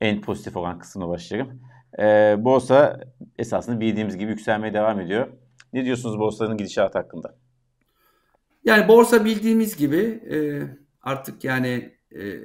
En 0.01 0.21
pozitif 0.21 0.57
olan 0.57 0.79
kısmına 0.79 1.09
başlayalım. 1.09 1.59
E, 1.99 2.35
borsa 2.39 2.99
esasında 3.37 3.79
bildiğimiz 3.79 4.17
gibi 4.17 4.31
yükselmeye 4.31 4.73
devam 4.73 4.99
ediyor. 4.99 5.27
Ne 5.73 5.85
diyorsunuz 5.85 6.19
borsanın 6.19 6.57
gidişatı 6.57 6.97
hakkında? 6.97 7.35
Yani 8.65 8.87
borsa 8.87 9.25
bildiğimiz 9.25 9.77
gibi 9.77 9.97
e, 10.31 10.37
artık 11.01 11.43
yani 11.43 11.93
ee, 12.15 12.39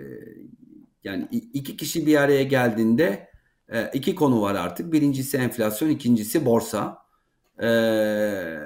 yani 1.05 1.29
iki 1.31 1.77
kişi 1.77 2.07
bir 2.07 2.17
araya 2.17 2.43
geldiğinde 2.43 3.28
e, 3.73 3.91
iki 3.95 4.15
konu 4.15 4.43
var 4.43 4.55
artık. 4.55 4.93
Birincisi 4.93 5.37
enflasyon, 5.37 5.89
ikincisi 5.89 6.47
borsa. 6.47 7.09
Ee, 7.63 8.59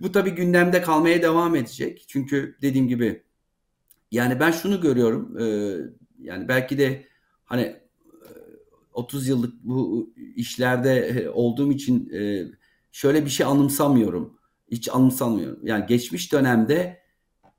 bu 0.00 0.12
tabii 0.12 0.30
gündemde 0.30 0.82
kalmaya 0.82 1.22
devam 1.22 1.56
edecek. 1.56 2.04
Çünkü 2.08 2.56
dediğim 2.62 2.88
gibi 2.88 3.22
yani 4.10 4.40
ben 4.40 4.50
şunu 4.50 4.80
görüyorum. 4.80 5.38
E, 5.38 5.76
yani 6.22 6.48
belki 6.48 6.78
de 6.78 7.06
hani 7.44 7.76
30 8.92 9.26
e, 9.26 9.30
yıllık 9.30 9.64
bu 9.64 10.10
işlerde 10.36 11.26
olduğum 11.34 11.72
için 11.72 12.12
şöyle 12.92 13.24
bir 13.24 13.30
şey 13.30 13.46
anımsamıyorum. 13.46 14.38
Hiç 14.70 14.88
anımsamıyorum. 14.88 15.58
Yani 15.62 15.86
geçmiş 15.86 16.32
dönemde 16.32 17.02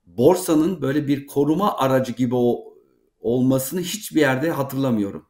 borsanın 0.06 0.82
böyle 0.82 1.08
bir 1.08 1.26
koruma 1.26 1.76
aracı 1.76 2.12
gibi 2.12 2.34
o, 2.34 2.74
olmasını 3.20 3.80
hiçbir 3.80 4.20
yerde 4.20 4.50
hatırlamıyorum. 4.50 5.26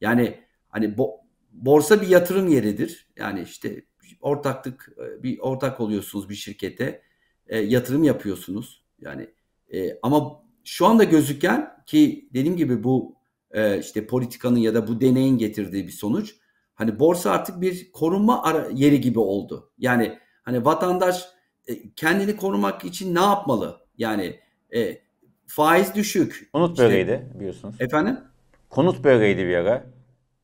Yani 0.00 0.40
hani 0.68 0.98
bo, 0.98 1.20
borsa 1.52 2.00
bir 2.00 2.08
yatırım 2.08 2.48
yeridir. 2.48 3.06
Yani 3.16 3.42
işte 3.42 3.82
ortaklık 4.20 4.92
e, 4.98 5.22
bir 5.22 5.38
ortak 5.38 5.80
oluyorsunuz 5.80 6.28
bir 6.28 6.34
şirkete 6.34 7.02
e, 7.46 7.58
yatırım 7.58 8.04
yapıyorsunuz. 8.04 8.84
Yani 9.00 9.30
e, 9.72 9.98
ama 10.02 10.42
şu 10.64 10.86
anda 10.86 11.04
gözüken 11.04 11.70
ki 11.86 12.28
dediğim 12.34 12.56
gibi 12.56 12.84
bu 12.84 13.16
e, 13.50 13.78
işte 13.78 14.06
politikanın 14.06 14.58
ya 14.58 14.74
da 14.74 14.88
bu 14.88 15.00
deneyin 15.00 15.38
getirdiği 15.38 15.86
bir 15.86 15.92
sonuç. 15.92 16.34
Hani 16.74 16.98
borsa 16.98 17.30
artık 17.30 17.60
bir 17.60 17.92
korunma 17.92 18.68
yeri 18.74 19.00
gibi 19.00 19.18
oldu. 19.18 19.72
Yani 19.78 20.18
hani 20.42 20.64
vatandaş 20.64 21.24
e, 21.66 21.94
kendini 21.96 22.36
korumak 22.36 22.84
için 22.84 23.14
ne 23.14 23.20
yapmalı? 23.20 23.80
Yani 23.98 24.40
e, 24.74 24.98
faiz 25.46 25.94
düşük. 25.94 26.48
Konut 26.52 26.70
işte, 26.70 26.84
böyleydi 26.84 27.32
biliyorsunuz. 27.34 27.74
Efendim? 27.80 28.18
Konut 28.70 29.04
böyleydi 29.04 29.46
bir 29.46 29.54
ara. 29.54 29.86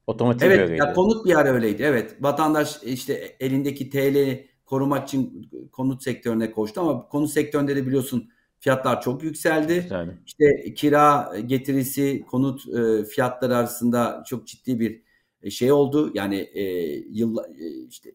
Otomotiv 0.07 0.47
evet, 0.47 0.59
böyleydi. 0.59 0.83
Evet 0.85 0.95
konut 0.95 1.26
bir 1.26 1.35
ara 1.35 1.49
öyleydi. 1.49 1.83
Evet 1.83 2.16
vatandaş 2.21 2.83
işte 2.83 3.37
elindeki 3.40 3.90
TL 3.90 4.45
korumak 4.64 5.09
için 5.09 5.50
konut 5.73 6.02
sektörüne 6.02 6.50
koştu 6.50 6.81
ama 6.81 7.09
konut 7.09 7.31
sektöründe 7.31 7.76
de 7.76 7.87
biliyorsun 7.87 8.31
fiyatlar 8.59 9.00
çok 9.00 9.23
yükseldi. 9.23 9.81
Güzel. 9.83 10.09
İşte 10.26 10.75
kira 10.75 11.33
getirisi 11.47 12.25
konut 12.31 12.69
e, 12.69 13.04
fiyatları 13.04 13.57
arasında 13.57 14.25
çok 14.26 14.47
ciddi 14.47 14.81
bir 14.81 15.02
e, 15.43 15.50
şey 15.50 15.73
oldu. 15.73 16.11
Yani 16.14 16.37
e, 16.37 16.62
yıl 17.11 17.38
e, 17.38 17.87
işte 17.88 18.11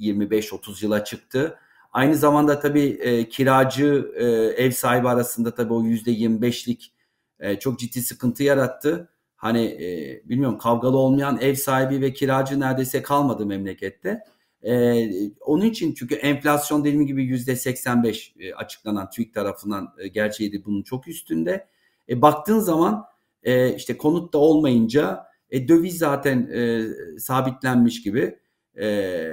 25-30 0.00 0.84
yıla 0.84 1.04
çıktı. 1.04 1.58
Aynı 1.92 2.16
zamanda 2.16 2.60
tabii 2.60 2.98
e, 3.00 3.28
kiracı 3.28 4.12
e, 4.16 4.24
ev 4.64 4.70
sahibi 4.70 5.08
arasında 5.08 5.54
tabii 5.54 5.72
o 5.72 5.82
%25'lik 5.82 6.94
e, 7.40 7.58
çok 7.58 7.78
ciddi 7.78 8.02
sıkıntı 8.02 8.42
yarattı. 8.42 9.08
Hani 9.38 9.64
e, 9.64 10.22
bilmiyorum 10.28 10.58
kavgalı 10.58 10.96
olmayan 10.96 11.38
ev 11.40 11.54
sahibi 11.54 12.00
ve 12.00 12.12
kiracı 12.12 12.60
neredeyse 12.60 13.02
kalmadı 13.02 13.46
memlekette. 13.46 14.20
E, 14.62 15.04
onun 15.40 15.64
için 15.64 15.94
çünkü 15.94 16.14
enflasyon 16.14 16.84
dediğim 16.84 17.06
gibi 17.06 17.24
yüzde 17.24 17.56
85 17.56 18.34
e, 18.38 18.54
açıklanan 18.54 19.10
TÜİK 19.10 19.34
tarafından 19.34 19.94
e, 19.98 20.08
gerçeğiydi 20.08 20.64
bunun 20.64 20.82
çok 20.82 21.08
üstünde. 21.08 21.66
E, 22.08 22.22
baktığın 22.22 22.58
zaman 22.58 23.04
e, 23.42 23.74
işte 23.74 23.96
konut 23.96 24.32
da 24.32 24.38
olmayınca 24.38 25.24
e, 25.50 25.68
döviz 25.68 25.98
zaten 25.98 26.50
e, 26.52 26.86
sabitlenmiş 27.18 28.02
gibi. 28.02 28.38
E, 28.80 29.28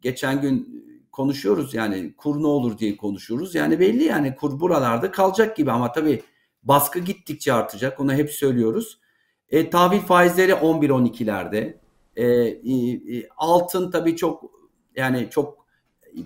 geçen 0.00 0.40
gün 0.40 0.84
konuşuyoruz 1.12 1.74
yani 1.74 2.14
kur 2.16 2.42
ne 2.42 2.46
olur 2.46 2.78
diye 2.78 2.96
konuşuyoruz. 2.96 3.54
Yani 3.54 3.80
belli 3.80 4.04
yani 4.04 4.34
kur 4.34 4.60
buralarda 4.60 5.10
kalacak 5.10 5.56
gibi 5.56 5.70
ama 5.70 5.92
tabii 5.92 6.22
baskı 6.62 6.98
gittikçe 6.98 7.52
artacak. 7.52 8.00
Onu 8.00 8.12
hep 8.12 8.30
söylüyoruz. 8.30 9.03
E, 9.50 9.70
tahvil 9.70 10.00
faizleri 10.00 10.52
11-12'lerde. 10.52 11.74
E, 12.16 12.26
e, 12.26 13.28
altın 13.36 13.90
tabii 13.90 14.16
çok 14.16 14.50
yani 14.96 15.28
çok 15.30 15.66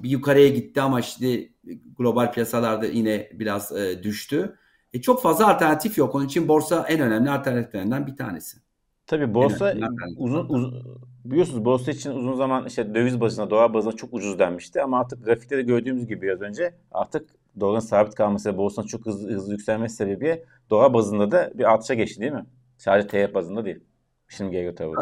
yukarıya 0.03 0.49
gitti 0.49 0.81
ama 0.81 1.03
şimdi 1.03 1.53
global 1.99 2.33
piyasalarda 2.33 2.87
yine 2.87 3.31
biraz 3.33 3.73
e, 3.73 4.03
düştü. 4.03 4.57
E, 4.93 5.01
çok 5.01 5.23
fazla 5.23 5.49
alternatif 5.49 5.99
yok. 5.99 6.15
Onun 6.15 6.27
için 6.27 6.49
borsa 6.49 6.87
en 6.89 7.01
önemli 7.01 7.31
alternatiflerinden 7.31 8.07
bir 8.07 8.17
tanesi. 8.17 8.59
Tabii 9.07 9.35
borsa 9.35 9.75
uzun, 10.17 10.49
uzun 10.49 10.99
biliyorsunuz 11.25 11.65
borsa 11.65 11.91
için 11.91 12.11
uzun 12.11 12.35
zaman 12.35 12.67
işte 12.67 12.95
döviz 12.95 13.21
bazında, 13.21 13.51
dolar 13.51 13.75
bazında 13.75 13.97
çok 13.97 14.15
ucuz 14.15 14.39
denmişti 14.39 14.83
ama 14.83 15.01
artık 15.01 15.25
grafikte 15.25 15.57
de 15.57 15.63
gördüğümüz 15.63 16.07
gibi 16.07 16.23
biraz 16.23 16.41
önce 16.41 16.75
artık 16.93 17.29
doların 17.61 17.81
sabit 17.81 18.15
kalması 18.15 18.53
ve 18.53 18.57
borsanın 18.57 18.87
çok 18.87 19.07
hızlı, 19.07 19.33
hızlı 19.33 19.53
yükselmesi 19.53 19.97
sebebiyle 19.97 20.45
dolar 20.71 20.95
bazında 20.95 21.31
da 21.31 21.51
bir 21.55 21.73
artışa 21.73 21.95
geçti 21.95 22.21
değil 22.21 22.33
mi? 22.33 22.47
Sadece 22.79 23.09
TL 23.09 23.35
bazında 23.35 23.65
değil. 23.65 23.81
Şimdi 24.29 24.51
geliyor 24.51 24.77
tabii. 24.77 24.95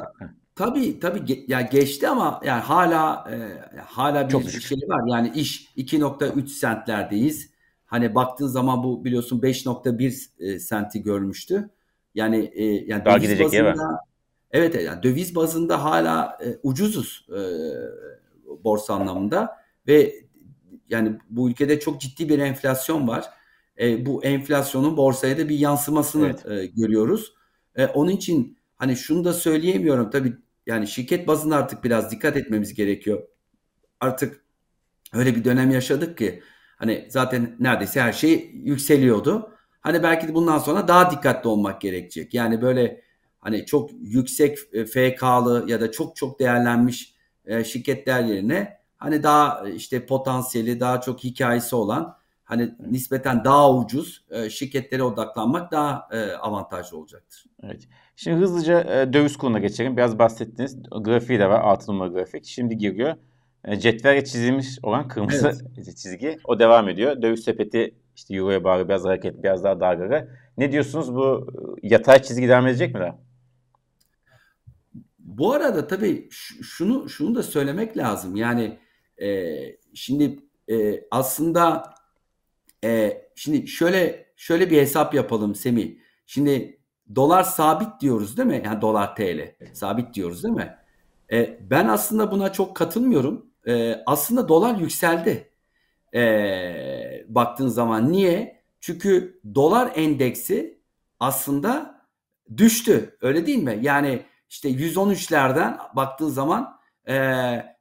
Tabii 0.54 1.00
tabii 1.00 1.18
ge- 1.18 1.52
ya 1.52 1.60
geçti 1.60 2.08
ama 2.08 2.40
yani 2.44 2.60
hala 2.60 3.30
e, 3.30 3.78
hala 3.78 4.26
bir 4.26 4.30
Çok 4.30 4.50
şey 4.50 4.78
var. 4.88 5.02
Yani 5.06 5.32
iş 5.34 5.72
2.3 5.76 6.48
sentlerdeyiz. 6.48 7.50
Hani 7.86 8.14
baktığın 8.14 8.46
zaman 8.46 8.82
bu 8.82 9.04
biliyorsun 9.04 9.40
5.1 9.40 10.28
e, 10.38 10.58
senti 10.58 11.02
görmüştü. 11.02 11.70
Yani 12.14 12.50
e, 12.54 12.64
yani 12.64 13.04
Daha 13.04 13.16
döviz 13.16 13.28
gidecek 13.28 13.46
bazında 13.46 14.00
evet 14.50 14.84
yani 14.84 15.02
döviz 15.02 15.34
bazında 15.34 15.84
hala 15.84 16.38
e, 16.44 16.58
ucuzuz 16.62 17.26
e, 17.30 17.40
borsa 18.64 18.94
anlamında 18.94 19.56
ve 19.86 20.14
yani 20.88 21.18
bu 21.30 21.50
ülkede 21.50 21.80
çok 21.80 22.00
ciddi 22.00 22.28
bir 22.28 22.38
enflasyon 22.38 23.08
var. 23.08 23.24
E, 23.80 24.06
bu 24.06 24.24
enflasyonun 24.24 24.96
borsaya 24.96 25.38
da 25.38 25.48
bir 25.48 25.58
yansımasını 25.58 26.26
evet. 26.26 26.46
e, 26.46 26.66
görüyoruz. 26.66 27.35
E, 27.76 27.86
onun 27.86 28.10
için 28.10 28.58
hani 28.76 28.96
şunu 28.96 29.24
da 29.24 29.32
söyleyemiyorum 29.32 30.10
tabii 30.10 30.36
yani 30.66 30.86
şirket 30.88 31.28
bazında 31.28 31.56
artık 31.56 31.84
biraz 31.84 32.10
dikkat 32.10 32.36
etmemiz 32.36 32.74
gerekiyor. 32.74 33.22
Artık 34.00 34.44
öyle 35.12 35.36
bir 35.36 35.44
dönem 35.44 35.70
yaşadık 35.70 36.18
ki 36.18 36.42
hani 36.78 37.06
zaten 37.10 37.56
neredeyse 37.60 38.00
her 38.00 38.12
şey 38.12 38.50
yükseliyordu. 38.54 39.52
Hani 39.80 40.02
belki 40.02 40.28
de 40.28 40.34
bundan 40.34 40.58
sonra 40.58 40.88
daha 40.88 41.10
dikkatli 41.10 41.48
olmak 41.48 41.80
gerekecek. 41.80 42.34
Yani 42.34 42.62
böyle 42.62 43.02
hani 43.40 43.66
çok 43.66 43.90
yüksek 44.00 44.58
e, 44.72 44.84
FK'lı 44.86 45.64
ya 45.68 45.80
da 45.80 45.92
çok 45.92 46.16
çok 46.16 46.40
değerlenmiş 46.40 47.14
e, 47.46 47.64
şirketler 47.64 48.24
yerine 48.24 48.78
hani 48.98 49.22
daha 49.22 49.68
işte 49.68 50.06
potansiyeli 50.06 50.80
daha 50.80 51.00
çok 51.00 51.24
hikayesi 51.24 51.76
olan 51.76 52.15
hani 52.46 52.74
nispeten 52.90 53.44
daha 53.44 53.76
ucuz 53.76 54.24
e, 54.30 54.50
şirketlere 54.50 55.02
odaklanmak 55.02 55.72
daha 55.72 56.08
avantajlı 56.40 56.98
olacaktır. 56.98 57.44
Evet. 57.62 57.88
Şimdi 58.16 58.40
hızlıca 58.40 58.80
e, 58.80 59.12
döviz 59.12 59.36
kuruna 59.36 59.58
geçelim. 59.58 59.96
Biraz 59.96 60.18
bahsettiniz. 60.18 60.76
Grafiği 61.00 61.38
de 61.38 61.48
var. 61.48 61.60
Altı 61.60 61.92
numara 61.92 62.08
grafik. 62.08 62.44
Şimdi 62.44 62.76
giriyor. 62.76 63.14
E, 63.64 63.76
cetvelle 63.78 64.24
çizilmiş 64.24 64.78
olan 64.82 65.08
kırmızı 65.08 65.52
evet. 65.76 65.96
çizgi. 65.96 66.38
O 66.44 66.58
devam 66.58 66.88
ediyor. 66.88 67.22
Döviz 67.22 67.44
sepeti 67.44 67.94
işte 68.16 68.36
Euro'ya 68.36 68.64
bağlı 68.64 68.88
biraz 68.88 69.04
hareket, 69.04 69.42
biraz 69.42 69.64
daha 69.64 69.80
dalgalı. 69.80 70.28
Ne 70.58 70.72
diyorsunuz 70.72 71.14
bu 71.14 71.46
e, 71.82 71.88
yatay 71.88 72.22
çizgi 72.22 72.48
devam 72.48 72.66
edecek 72.66 72.94
mi 72.94 73.00
daha? 73.00 73.18
Bu 75.18 75.52
arada 75.52 75.86
tabii 75.86 76.28
şunu 76.62 77.08
şunu 77.08 77.34
da 77.34 77.42
söylemek 77.42 77.96
lazım. 77.96 78.36
Yani 78.36 78.78
e, 79.22 79.56
şimdi 79.94 80.38
e, 80.70 81.00
aslında 81.10 81.94
e, 82.84 83.22
şimdi 83.34 83.68
şöyle 83.68 84.26
şöyle 84.36 84.70
bir 84.70 84.78
hesap 84.80 85.14
yapalım 85.14 85.54
Semih. 85.54 85.96
Şimdi 86.26 86.80
dolar 87.14 87.42
sabit 87.42 88.00
diyoruz 88.00 88.36
değil 88.36 88.48
mi? 88.48 88.62
Yani 88.64 88.80
dolar 88.80 89.16
TL 89.16 89.54
sabit 89.72 90.14
diyoruz 90.14 90.44
değil 90.44 90.54
mi? 90.54 90.76
E, 91.32 91.58
ben 91.70 91.88
aslında 91.88 92.30
buna 92.30 92.52
çok 92.52 92.76
katılmıyorum. 92.76 93.46
E, 93.66 94.02
aslında 94.06 94.48
dolar 94.48 94.76
yükseldi. 94.76 95.50
E, 96.14 97.24
baktığın 97.28 97.68
zaman 97.68 98.12
niye? 98.12 98.62
Çünkü 98.80 99.40
dolar 99.54 99.92
endeksi 99.94 100.80
aslında 101.20 102.00
düştü. 102.56 103.16
Öyle 103.20 103.46
değil 103.46 103.62
mi? 103.62 103.78
Yani 103.82 104.22
işte 104.48 104.68
113'lerden 104.68 105.78
baktığın 105.96 106.28
zaman 106.28 106.78
e, 107.08 107.14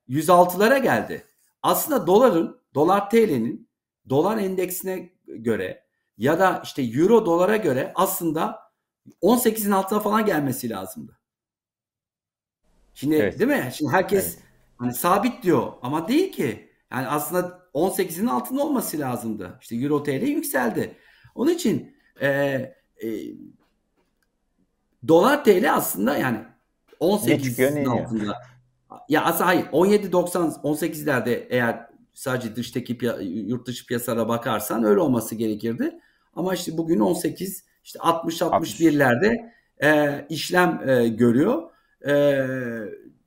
106'lara 0.10 0.78
geldi. 0.78 1.26
Aslında 1.64 2.08
doların, 2.08 2.62
dolar 2.76 3.10
TL'nin 3.10 3.65
dolar 4.10 4.38
endeksine 4.38 5.10
göre 5.28 5.86
ya 6.18 6.40
da 6.40 6.62
işte 6.64 6.82
euro 6.82 7.26
dolara 7.26 7.58
göre 7.58 7.92
aslında 7.96 8.60
18'in 9.22 9.72
altına 9.72 10.00
falan 10.00 10.26
gelmesi 10.26 10.70
lazımdı. 10.70 11.20
Şimdi 12.94 13.16
evet. 13.16 13.40
değil 13.40 13.50
mi? 13.50 13.70
Şimdi 13.74 13.92
herkes 13.92 14.34
evet. 14.34 14.44
hani 14.78 14.94
sabit 14.94 15.44
diyor 15.44 15.74
ama 15.82 16.08
değil 16.08 16.32
ki. 16.32 16.70
Yani 16.92 17.08
aslında 17.08 17.66
18'in 17.74 18.26
altında 18.26 18.64
olması 18.64 19.00
lazımdı. 19.00 19.58
İşte 19.62 19.76
Euro 19.76 20.04
TL 20.04 20.10
yükseldi. 20.10 20.98
Onun 21.36 21.52
için 21.52 21.98
e, 22.22 22.28
e, 22.28 23.10
dolar 25.08 25.44
TL 25.44 25.74
aslında 25.74 26.18
yani 26.18 26.40
18'in 27.00 27.86
altında. 27.86 28.38
Ya 29.10 29.24
aslında 29.24 29.46
hayır 29.46 29.66
17.90 29.66 30.62
18'lerde 30.62 31.48
eğer 31.50 31.90
sadece 32.16 32.56
dıştaki 32.56 32.98
yurt 33.24 33.68
dışı 33.68 33.86
piyasalara 33.86 34.28
bakarsan 34.28 34.84
öyle 34.84 35.00
olması 35.00 35.36
gerekirdi. 35.36 36.00
Ama 36.36 36.54
işte 36.54 36.78
bugün 36.78 37.00
18 37.00 37.66
işte 37.84 38.00
60-61'lerde 38.00 39.52
e, 39.84 40.26
işlem 40.30 40.90
e, 40.90 41.08
görüyor. 41.08 41.64
E, 42.08 42.14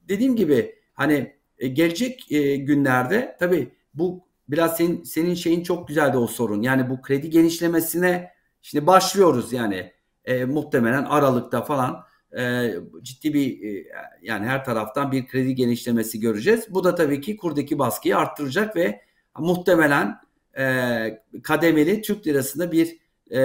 dediğim 0.08 0.36
gibi 0.36 0.74
hani 0.94 1.34
e, 1.58 1.68
gelecek 1.68 2.32
e, 2.32 2.56
günlerde 2.56 3.36
tabii 3.38 3.72
bu 3.94 4.28
biraz 4.48 4.76
senin, 4.76 5.02
senin 5.02 5.34
şeyin 5.34 5.62
çok 5.62 5.88
güzeldi 5.88 6.16
o 6.16 6.26
sorun. 6.26 6.62
Yani 6.62 6.90
bu 6.90 7.02
kredi 7.02 7.30
genişlemesine 7.30 8.32
şimdi 8.62 8.86
başlıyoruz 8.86 9.52
yani 9.52 9.92
e, 10.24 10.44
muhtemelen 10.44 11.04
Aralık'ta 11.04 11.62
falan 11.62 12.04
e, 12.36 12.74
ciddi 13.02 13.34
bir 13.34 13.62
e, 13.62 13.86
yani 14.22 14.46
her 14.46 14.64
taraftan 14.64 15.12
bir 15.12 15.26
kredi 15.26 15.54
genişlemesi 15.54 16.20
göreceğiz. 16.20 16.66
Bu 16.70 16.84
da 16.84 16.94
tabii 16.94 17.20
ki 17.20 17.36
kurdaki 17.36 17.78
baskıyı 17.78 18.16
arttıracak 18.16 18.76
ve 18.76 19.00
muhtemelen 19.38 20.16
e, 20.58 21.22
kademeli 21.42 22.02
Türk 22.02 22.26
lirasında 22.26 22.72
bir 22.72 22.98
e, 23.30 23.38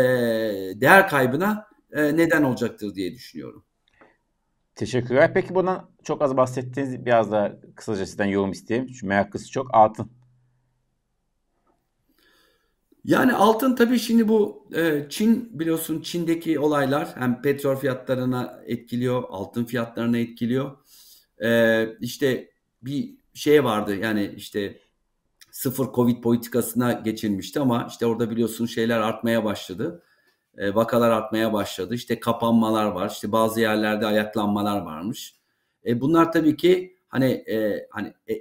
değer 0.81 1.09
kaybına 1.09 1.67
e, 1.91 2.17
neden 2.17 2.43
olacaktır 2.43 2.95
diye 2.95 3.13
düşünüyorum. 3.13 3.63
Teşekkürler. 4.75 5.33
Peki 5.33 5.55
bundan 5.55 5.89
çok 6.03 6.21
az 6.21 6.37
bahsettiğiniz 6.37 7.05
biraz 7.05 7.31
daha 7.31 7.51
kısaca 7.75 8.05
sizden 8.05 8.25
yorum 8.25 8.51
isteyeyim. 8.51 8.87
Çünkü 8.87 9.07
meraklısı 9.07 9.51
çok. 9.51 9.75
Altın. 9.75 10.22
Yani 13.05 13.33
altın 13.33 13.75
tabii 13.75 13.99
şimdi 13.99 14.27
bu 14.27 14.67
e, 14.75 15.05
Çin 15.09 15.59
biliyorsun 15.59 16.01
Çin'deki 16.01 16.59
olaylar 16.59 17.09
hem 17.15 17.41
petrol 17.41 17.75
fiyatlarına 17.75 18.61
etkiliyor, 18.65 19.23
altın 19.29 19.65
fiyatlarına 19.65 20.17
etkiliyor. 20.17 20.77
E, 21.43 21.87
işte 21.99 22.51
bir 22.81 23.17
şey 23.33 23.63
vardı 23.63 23.95
yani 23.95 24.33
işte 24.37 24.79
sıfır 25.51 25.93
Covid 25.93 26.21
politikasına 26.23 26.91
geçilmişti 26.93 27.59
ama 27.59 27.87
işte 27.89 28.05
orada 28.05 28.29
biliyorsun 28.29 28.65
şeyler 28.65 28.99
artmaya 28.99 29.43
başladı. 29.45 30.03
E, 30.57 30.75
vakalar 30.75 31.11
artmaya 31.11 31.53
başladı. 31.53 31.95
İşte 31.95 32.19
kapanmalar 32.19 32.85
var. 32.85 33.09
İşte 33.09 33.31
bazı 33.31 33.61
yerlerde 33.61 34.05
ayaklanmalar 34.05 34.81
varmış. 34.81 35.35
E, 35.85 36.01
bunlar 36.01 36.31
tabii 36.31 36.57
ki 36.57 36.97
hani 37.07 37.25
e, 37.31 37.87
hani 37.91 38.13
e, 38.29 38.33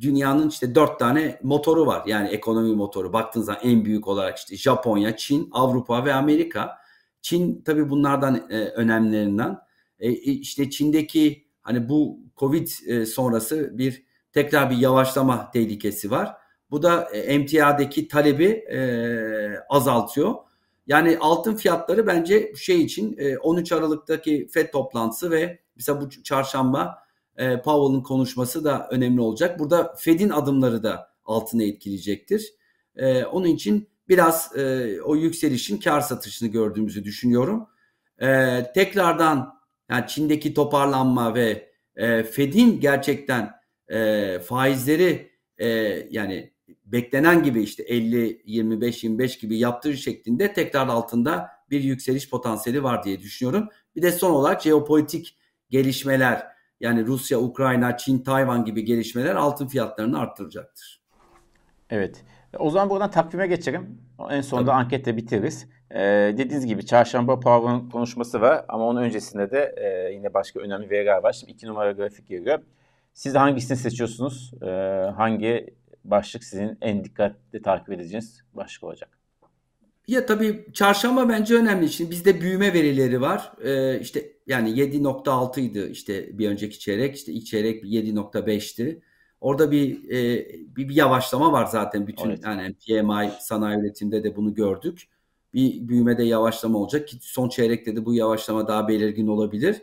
dünyanın 0.00 0.48
işte 0.48 0.74
dört 0.74 0.98
tane 0.98 1.40
motoru 1.42 1.86
var. 1.86 2.02
Yani 2.06 2.28
ekonomi 2.28 2.74
motoru. 2.74 3.12
Baktığınız 3.12 3.46
zaman 3.46 3.60
en 3.64 3.84
büyük 3.84 4.08
olarak 4.08 4.38
işte 4.38 4.56
Japonya, 4.56 5.16
Çin, 5.16 5.48
Avrupa 5.52 6.04
ve 6.04 6.14
Amerika. 6.14 6.78
Çin 7.22 7.62
tabii 7.62 7.90
bunlardan 7.90 8.46
e, 8.50 8.58
önemlilerinden. 8.58 9.58
E, 9.98 10.10
işte 10.12 10.70
Çin'deki 10.70 11.46
hani 11.62 11.88
bu 11.88 12.18
Covid 12.36 12.68
e, 12.86 13.06
sonrası 13.06 13.78
bir 13.78 14.04
tekrar 14.32 14.70
bir 14.70 14.76
yavaşlama 14.76 15.50
tehlikesi 15.50 16.10
var. 16.10 16.36
Bu 16.70 16.82
da 16.82 17.08
e, 17.12 17.18
emtiadaki 17.18 18.08
talebi 18.08 18.44
e, 18.44 18.80
azaltıyor. 19.68 20.34
Yani 20.86 21.18
altın 21.20 21.56
fiyatları 21.56 22.06
bence 22.06 22.52
şey 22.56 22.82
için 22.82 23.16
e, 23.18 23.38
13 23.38 23.72
Aralık'taki 23.72 24.48
FED 24.50 24.70
toplantısı 24.72 25.30
ve 25.30 25.58
mesela 25.76 26.00
bu 26.00 26.10
çarşamba 26.10 27.07
e, 27.38 27.62
Powell'ın 27.62 28.02
konuşması 28.02 28.64
da 28.64 28.88
önemli 28.90 29.20
olacak. 29.20 29.58
Burada 29.58 29.94
Fed'in 29.98 30.30
adımları 30.30 30.82
da 30.82 31.14
altını 31.24 31.64
etkileyecektir. 31.64 32.52
E, 32.96 33.24
onun 33.24 33.46
için 33.46 33.88
biraz 34.08 34.56
e, 34.56 34.96
o 35.02 35.16
yükselişin 35.16 35.78
kar 35.80 36.00
satışını 36.00 36.48
gördüğümüzü 36.48 37.04
düşünüyorum. 37.04 37.66
E, 38.22 38.58
tekrardan 38.74 39.58
yani 39.90 40.06
Çin'deki 40.06 40.54
toparlanma 40.54 41.34
ve 41.34 41.72
e, 41.96 42.22
Fed'in 42.22 42.80
gerçekten 42.80 43.50
e, 43.88 44.38
faizleri 44.38 45.30
e, 45.58 45.68
yani 46.10 46.52
beklenen 46.84 47.42
gibi 47.42 47.62
işte 47.62 47.82
50, 47.82 48.42
25, 48.44 49.04
25 49.04 49.38
gibi 49.38 49.58
yaptığı 49.58 49.96
şeklinde 49.96 50.52
tekrar 50.52 50.88
altında 50.88 51.48
bir 51.70 51.82
yükseliş 51.82 52.30
potansiyeli 52.30 52.82
var 52.82 53.04
diye 53.04 53.20
düşünüyorum. 53.20 53.68
Bir 53.96 54.02
de 54.02 54.12
son 54.12 54.30
olarak 54.30 54.62
jeopolitik 54.62 55.38
gelişmeler 55.70 56.57
yani 56.80 57.06
Rusya, 57.06 57.38
Ukrayna, 57.38 57.96
Çin, 57.96 58.18
Tayvan 58.18 58.64
gibi 58.64 58.84
gelişmeler 58.84 59.34
altın 59.34 59.66
fiyatlarını 59.66 60.18
arttıracaktır. 60.20 61.00
Evet. 61.90 62.24
O 62.58 62.70
zaman 62.70 62.90
buradan 62.90 63.10
takvime 63.10 63.46
geçelim. 63.46 64.00
En 64.30 64.40
sonunda 64.40 64.70
Tabii. 64.70 64.76
anketle 64.76 65.16
bitiririz. 65.16 65.68
Ee, 65.90 65.98
dediğiniz 66.38 66.66
gibi 66.66 66.86
çarşamba 66.86 67.40
Power'ın 67.40 67.90
konuşması 67.90 68.40
var 68.40 68.64
ama 68.68 68.86
onun 68.86 69.02
öncesinde 69.02 69.50
de 69.50 69.74
e, 69.76 70.12
yine 70.14 70.34
başka 70.34 70.60
önemli 70.60 70.90
veriler 70.90 71.22
var. 71.22 71.32
Şimdi 71.32 71.52
iki 71.52 71.66
numara 71.66 71.92
grafik 71.92 72.28
geliyor. 72.28 72.58
Siz 73.14 73.34
hangisini 73.34 73.76
seçiyorsunuz? 73.76 74.52
Ee, 74.62 74.66
hangi 75.16 75.74
başlık 76.04 76.44
sizin 76.44 76.78
en 76.80 77.04
dikkatli 77.04 77.62
takip 77.62 77.92
edeceğiniz 77.92 78.42
başlık 78.54 78.84
olacak? 78.84 79.17
Ya 80.08 80.26
tabii 80.26 80.66
çarşamba 80.72 81.28
bence 81.28 81.54
önemli. 81.54 81.88
Şimdi 81.88 82.10
bizde 82.10 82.40
büyüme 82.40 82.72
verileri 82.72 83.20
var. 83.20 83.52
Ee, 83.64 84.00
işte 84.00 84.32
yani 84.46 84.70
7.6 84.70 85.60
idi 85.60 85.88
işte 85.92 86.38
bir 86.38 86.48
önceki 86.48 86.78
çeyrek. 86.78 87.16
işte 87.16 87.32
ilk 87.32 87.46
çeyrek 87.46 87.84
7.5'ti. 87.84 89.02
Orada 89.40 89.70
bir, 89.70 90.10
e, 90.10 90.48
bir 90.76 90.88
bir 90.88 90.94
yavaşlama 90.94 91.52
var 91.52 91.66
zaten 91.66 92.06
bütün 92.06 92.30
evet. 92.30 92.44
yani 92.44 92.74
PMI 92.74 93.30
sanayi 93.40 93.80
üretiminde 93.80 94.24
de 94.24 94.36
bunu 94.36 94.54
gördük. 94.54 95.08
Bir 95.54 95.88
büyümede 95.88 96.22
yavaşlama 96.22 96.78
olacak 96.78 97.08
ki 97.08 97.16
son 97.20 97.48
çeyrekte 97.48 97.96
de 97.96 98.04
bu 98.04 98.14
yavaşlama 98.14 98.68
daha 98.68 98.88
belirgin 98.88 99.26
olabilir. 99.26 99.82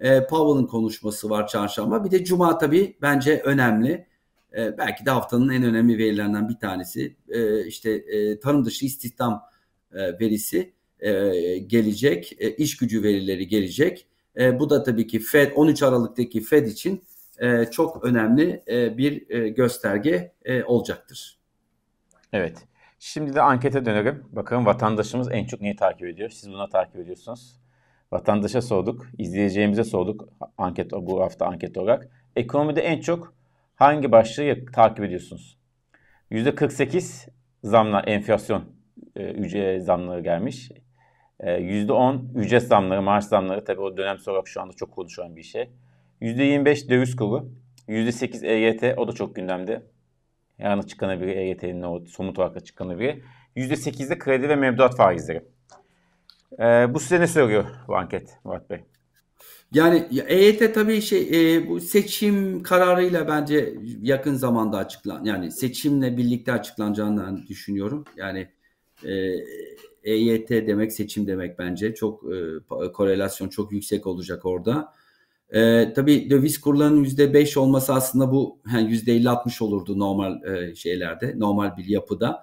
E, 0.00 0.26
Powell'ın 0.26 0.66
konuşması 0.66 1.30
var 1.30 1.46
çarşamba. 1.46 2.04
Bir 2.04 2.10
de 2.10 2.24
cuma 2.24 2.58
tabii 2.58 2.96
bence 3.02 3.40
önemli. 3.44 4.06
E, 4.56 4.78
belki 4.78 5.06
de 5.06 5.10
haftanın 5.10 5.48
en 5.48 5.62
önemli 5.62 5.98
verilerinden 5.98 6.48
bir 6.48 6.58
tanesi. 6.58 7.16
E, 7.28 7.66
işte 7.66 7.90
e, 7.90 8.40
tarım 8.40 8.64
dışı 8.64 8.86
istihdam 8.86 9.51
e, 9.94 10.18
verisi 10.20 10.72
e, 11.00 11.10
gelecek. 11.58 12.36
E, 12.38 12.50
iş 12.50 12.76
gücü 12.76 13.02
verileri 13.02 13.48
gelecek. 13.48 14.06
E, 14.38 14.58
bu 14.58 14.70
da 14.70 14.82
tabii 14.82 15.06
ki 15.06 15.18
Fed 15.18 15.52
13 15.54 15.82
Aralık'taki 15.82 16.40
Fed 16.40 16.66
için 16.66 17.04
çok 17.70 18.04
önemli 18.04 18.62
bir 18.68 19.26
gösterge 19.48 20.32
olacaktır. 20.66 21.38
Evet. 22.32 22.58
Şimdi 22.98 23.34
de 23.34 23.42
ankete 23.42 23.84
dönelim. 23.84 24.24
Bakalım 24.32 24.66
vatandaşımız 24.66 25.28
en 25.32 25.46
çok 25.46 25.60
neyi 25.60 25.76
takip 25.76 26.06
ediyor? 26.06 26.30
Siz 26.30 26.52
buna 26.52 26.68
takip 26.68 26.96
ediyorsunuz. 26.96 27.60
Vatandaşa 28.12 28.62
sorduk, 28.62 29.06
izleyeceğimize 29.18 29.84
sorduk 29.84 30.28
anket 30.58 30.92
bu 30.92 31.22
hafta 31.22 31.46
anket 31.46 31.76
olarak. 31.76 32.08
Ekonomide 32.36 32.80
en 32.80 33.00
çok 33.00 33.34
hangi 33.74 34.12
başlığı 34.12 34.66
takip 34.72 35.04
ediyorsunuz? 35.04 35.58
%48 36.30 37.28
zamla 37.64 38.00
enflasyon 38.00 38.64
e, 39.16 39.30
ücret 39.30 39.84
zamları 39.84 40.20
gelmiş. 40.20 40.70
E, 41.40 41.60
%10 41.60 42.34
ücret 42.34 42.62
zamları, 42.62 43.02
maaş 43.02 43.24
zamları 43.24 43.64
tabii 43.64 43.80
o 43.80 43.96
dönem 43.96 44.16
olarak 44.26 44.48
şu 44.48 44.60
anda 44.60 44.72
çok 44.72 44.92
konuşulan 44.92 45.36
bir 45.36 45.42
şey. 45.42 45.70
%25 46.20 46.88
döviz 46.88 47.16
kuru. 47.16 47.48
%8 47.88 48.46
EYT 48.46 48.98
o 48.98 49.08
da 49.08 49.12
çok 49.12 49.36
gündemde. 49.36 49.82
Yarın 50.58 50.78
açıklanabilir 50.78 51.36
EYT'nin 51.36 51.82
o 51.82 52.04
somut 52.06 52.38
olarak 52.38 52.56
açıklanabilir. 52.56 53.22
%8'de 53.56 54.18
kredi 54.18 54.48
ve 54.48 54.56
mevduat 54.56 54.96
faizleri. 54.96 55.42
Ee, 56.58 56.94
bu 56.94 57.00
size 57.00 57.20
ne 57.20 57.26
söylüyor 57.26 57.64
bu 57.88 57.96
anket 57.96 58.38
Murat 58.44 58.70
Bey? 58.70 58.84
Yani 59.72 60.08
EYT 60.26 60.74
tabii 60.74 61.00
şey 61.00 61.56
e, 61.56 61.68
bu 61.68 61.80
seçim 61.80 62.62
kararıyla 62.62 63.28
bence 63.28 63.74
yakın 64.00 64.34
zamanda 64.34 64.76
açıklan 64.76 65.24
yani 65.24 65.52
seçimle 65.52 66.16
birlikte 66.16 66.52
açıklanacağını 66.52 67.46
düşünüyorum. 67.48 68.04
Yani 68.16 68.48
e, 69.04 70.12
EYT 70.12 70.50
demek 70.50 70.92
seçim 70.92 71.26
demek 71.26 71.58
bence 71.58 71.94
çok 71.94 72.24
e, 72.24 72.92
korelasyon 72.92 73.48
çok 73.48 73.72
yüksek 73.72 74.06
olacak 74.06 74.44
orada. 74.46 74.92
E, 75.50 75.92
tabii 75.92 76.30
döviz 76.30 76.60
kurlarının 76.60 77.04
%5 77.04 77.58
olması 77.58 77.92
aslında 77.94 78.32
bu 78.32 78.58
yani 78.72 78.90
%50-60 78.94 79.64
olurdu 79.64 79.98
normal 79.98 80.44
e, 80.44 80.74
şeylerde, 80.74 81.34
normal 81.38 81.76
bir 81.76 81.84
yapıda. 81.84 82.42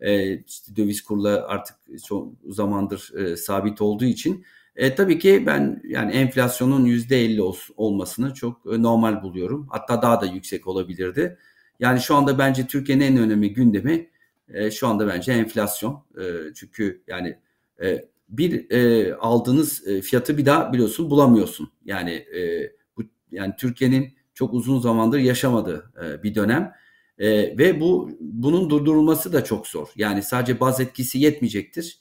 E, 0.00 0.38
işte 0.38 0.76
döviz 0.76 1.02
kurları 1.02 1.46
artık 1.46 1.76
çok 2.06 2.32
zamandır 2.48 3.12
e, 3.18 3.36
sabit 3.36 3.80
olduğu 3.80 4.04
için 4.04 4.44
e, 4.76 4.94
tabii 4.94 5.18
ki 5.18 5.42
ben 5.46 5.82
yani 5.84 6.12
enflasyonun 6.12 6.86
%50 6.86 7.40
ol, 7.40 7.56
olmasını 7.76 8.34
çok 8.34 8.74
e, 8.74 8.82
normal 8.82 9.22
buluyorum. 9.22 9.66
Hatta 9.70 10.02
daha 10.02 10.20
da 10.20 10.26
yüksek 10.26 10.66
olabilirdi. 10.66 11.38
Yani 11.80 12.00
şu 12.00 12.14
anda 12.14 12.38
bence 12.38 12.66
Türkiye'nin 12.66 13.04
en 13.04 13.16
önemli 13.16 13.52
gündemi 13.52 14.10
e, 14.54 14.70
şu 14.70 14.88
anda 14.88 15.06
bence 15.06 15.32
enflasyon. 15.32 16.04
E, 16.20 16.54
çünkü 16.54 17.02
yani 17.06 17.38
e, 17.82 18.04
bir 18.28 18.70
e, 18.70 19.14
aldığınız 19.14 19.88
e, 19.88 20.00
fiyatı 20.00 20.38
bir 20.38 20.46
daha 20.46 20.72
biliyorsun 20.72 21.10
bulamıyorsun. 21.10 21.72
Yani 21.84 22.12
e, 22.12 22.72
bu 22.96 23.02
yani 23.32 23.54
Türkiye'nin 23.58 24.14
çok 24.34 24.54
uzun 24.54 24.80
zamandır 24.80 25.18
yaşamadığı 25.18 25.92
e, 26.04 26.22
bir 26.22 26.34
dönem. 26.34 26.72
E, 27.18 27.58
ve 27.58 27.80
bu 27.80 28.10
bunun 28.20 28.70
durdurulması 28.70 29.32
da 29.32 29.44
çok 29.44 29.66
zor. 29.66 29.88
Yani 29.96 30.22
sadece 30.22 30.60
baz 30.60 30.80
etkisi 30.80 31.18
yetmeyecektir. 31.18 32.00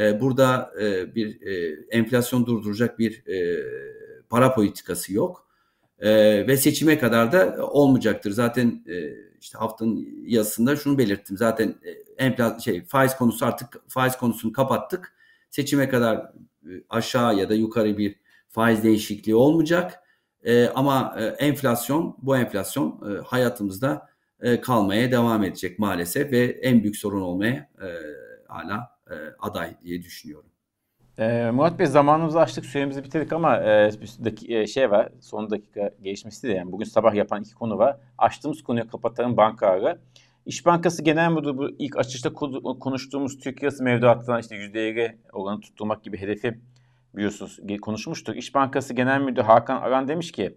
E, 0.00 0.20
burada 0.20 0.72
e, 0.80 1.14
bir 1.14 1.40
e, 1.42 1.76
enflasyon 1.90 2.46
durduracak 2.46 2.98
bir 2.98 3.26
e, 3.26 3.64
para 4.28 4.54
politikası 4.54 5.14
yok. 5.14 5.45
E, 5.98 6.10
ve 6.46 6.56
seçime 6.56 6.98
kadar 6.98 7.32
da 7.32 7.66
olmayacaktır. 7.66 8.30
Zaten 8.30 8.84
e, 8.88 8.94
işte 9.40 9.58
haftanın 9.58 10.08
yazısında 10.26 10.76
şunu 10.76 10.98
belirttim. 10.98 11.36
Zaten 11.36 11.68
e, 11.68 11.90
enflasyon 12.24 12.58
şey 12.58 12.84
faiz 12.84 13.16
konusu 13.16 13.46
artık 13.46 13.82
faiz 13.88 14.16
konusunu 14.16 14.52
kapattık 14.52 15.16
Seçime 15.50 15.88
kadar 15.88 16.16
e, 16.16 16.70
aşağı 16.88 17.36
ya 17.36 17.48
da 17.48 17.54
yukarı 17.54 17.98
bir 17.98 18.16
faiz 18.48 18.82
değişikliği 18.82 19.34
olmayacak. 19.34 20.00
E, 20.44 20.66
ama 20.66 21.16
e, 21.18 21.24
enflasyon, 21.24 22.16
bu 22.22 22.36
enflasyon 22.36 23.00
e, 23.10 23.20
hayatımızda 23.20 24.08
e, 24.40 24.60
kalmaya 24.60 25.12
devam 25.12 25.44
edecek 25.44 25.78
maalesef 25.78 26.32
ve 26.32 26.44
en 26.44 26.82
büyük 26.82 26.96
sorun 26.96 27.20
olmaya 27.20 27.70
e, 27.82 27.88
hala 28.48 28.98
e, 29.10 29.14
aday 29.38 29.76
diye 29.84 30.02
düşünüyorum. 30.02 30.50
E, 31.18 31.50
Murat 31.50 31.78
Bey 31.78 31.86
zamanımızı 31.86 32.40
açtık, 32.40 32.66
süremizi 32.66 33.04
bitirdik 33.04 33.32
ama 33.32 33.56
e, 33.56 33.90
bir 34.02 34.66
şey 34.66 34.90
var, 34.90 35.08
son 35.20 35.50
dakika 35.50 35.90
gelişmesi 36.02 36.48
de 36.48 36.52
yani 36.52 36.72
bugün 36.72 36.84
sabah 36.84 37.14
yapan 37.14 37.42
iki 37.42 37.54
konu 37.54 37.78
var. 37.78 37.96
Açtığımız 38.18 38.62
konuyu 38.62 38.88
kapatalım 38.88 39.36
bankaları. 39.36 39.98
İş 40.46 40.66
Bankası 40.66 41.02
Genel 41.02 41.30
Müdürü 41.30 41.58
bu 41.58 41.70
ilk 41.78 41.96
açışta 41.96 42.32
konuştuğumuz 42.80 43.38
Türk 43.38 43.62
lirası 43.62 43.84
mevduatından 43.84 44.40
işte 44.40 44.56
%50 44.56 45.16
oranı 45.32 45.60
tutturmak 45.60 46.04
gibi 46.04 46.20
hedefi 46.20 46.58
biliyorsunuz 47.16 47.60
konuşmuştuk. 47.80 48.36
İş 48.36 48.54
Bankası 48.54 48.94
Genel 48.94 49.20
Müdürü 49.20 49.44
Hakan 49.44 49.76
Aran 49.76 50.08
demiş 50.08 50.32
ki 50.32 50.56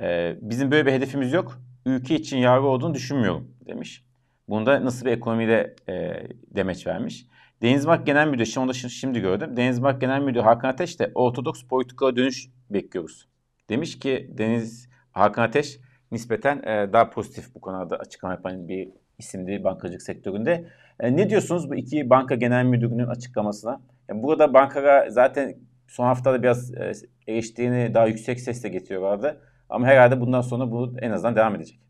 e, 0.00 0.36
bizim 0.40 0.70
böyle 0.70 0.86
bir 0.86 0.92
hedefimiz 0.92 1.32
yok. 1.32 1.60
Ülke 1.86 2.14
için 2.14 2.38
yararlı 2.38 2.66
olduğunu 2.66 2.94
düşünmüyorum 2.94 3.54
demiş. 3.66 4.04
Bunda 4.48 4.84
nasıl 4.84 5.06
bir 5.06 5.10
ekonomiyle 5.10 5.76
e, 5.88 6.22
demeç 6.54 6.86
vermiş. 6.86 7.26
Denizbank 7.62 8.06
Genel 8.06 8.28
Müdürü, 8.28 8.46
şimdi 8.46 8.64
onu 8.64 8.74
şimdi 8.74 9.20
gördüm. 9.20 9.56
Denizbank 9.56 10.00
Genel 10.00 10.20
Müdürü 10.20 10.42
Hakan 10.42 10.68
Ateş 10.68 11.00
de 11.00 11.12
ortodoks 11.14 11.62
politikaya 11.62 12.16
dönüş 12.16 12.48
bekliyoruz. 12.70 13.28
Demiş 13.68 13.98
ki 13.98 14.30
Deniz 14.38 14.88
Hakan 15.12 15.42
Ateş 15.42 15.80
nispeten 16.12 16.62
e, 16.62 16.92
daha 16.92 17.10
pozitif 17.10 17.54
bu 17.54 17.60
konuda 17.60 17.96
açıklama 17.96 18.34
yapan 18.34 18.68
bir 18.68 18.88
isimli 19.18 19.64
bankacılık 19.64 20.02
sektöründe. 20.02 20.68
E, 21.00 21.16
ne 21.16 21.30
diyorsunuz 21.30 21.70
bu 21.70 21.74
iki 21.74 22.10
banka 22.10 22.34
genel 22.34 22.64
müdürünün 22.64 23.06
açıklamasına? 23.06 23.80
Yani 24.08 24.22
burada 24.22 24.54
bankalar 24.54 25.08
zaten 25.08 25.54
son 25.88 26.04
haftada 26.04 26.42
biraz 26.42 26.74
e, 26.74 26.92
eleştirini 27.26 27.94
daha 27.94 28.06
yüksek 28.06 28.40
sesle 28.40 28.68
getiriyorlardı. 28.68 29.40
Ama 29.68 29.86
herhalde 29.86 30.20
bundan 30.20 30.40
sonra 30.40 30.70
bu 30.70 30.94
en 31.00 31.10
azından 31.10 31.36
devam 31.36 31.54
edecek. 31.54 31.80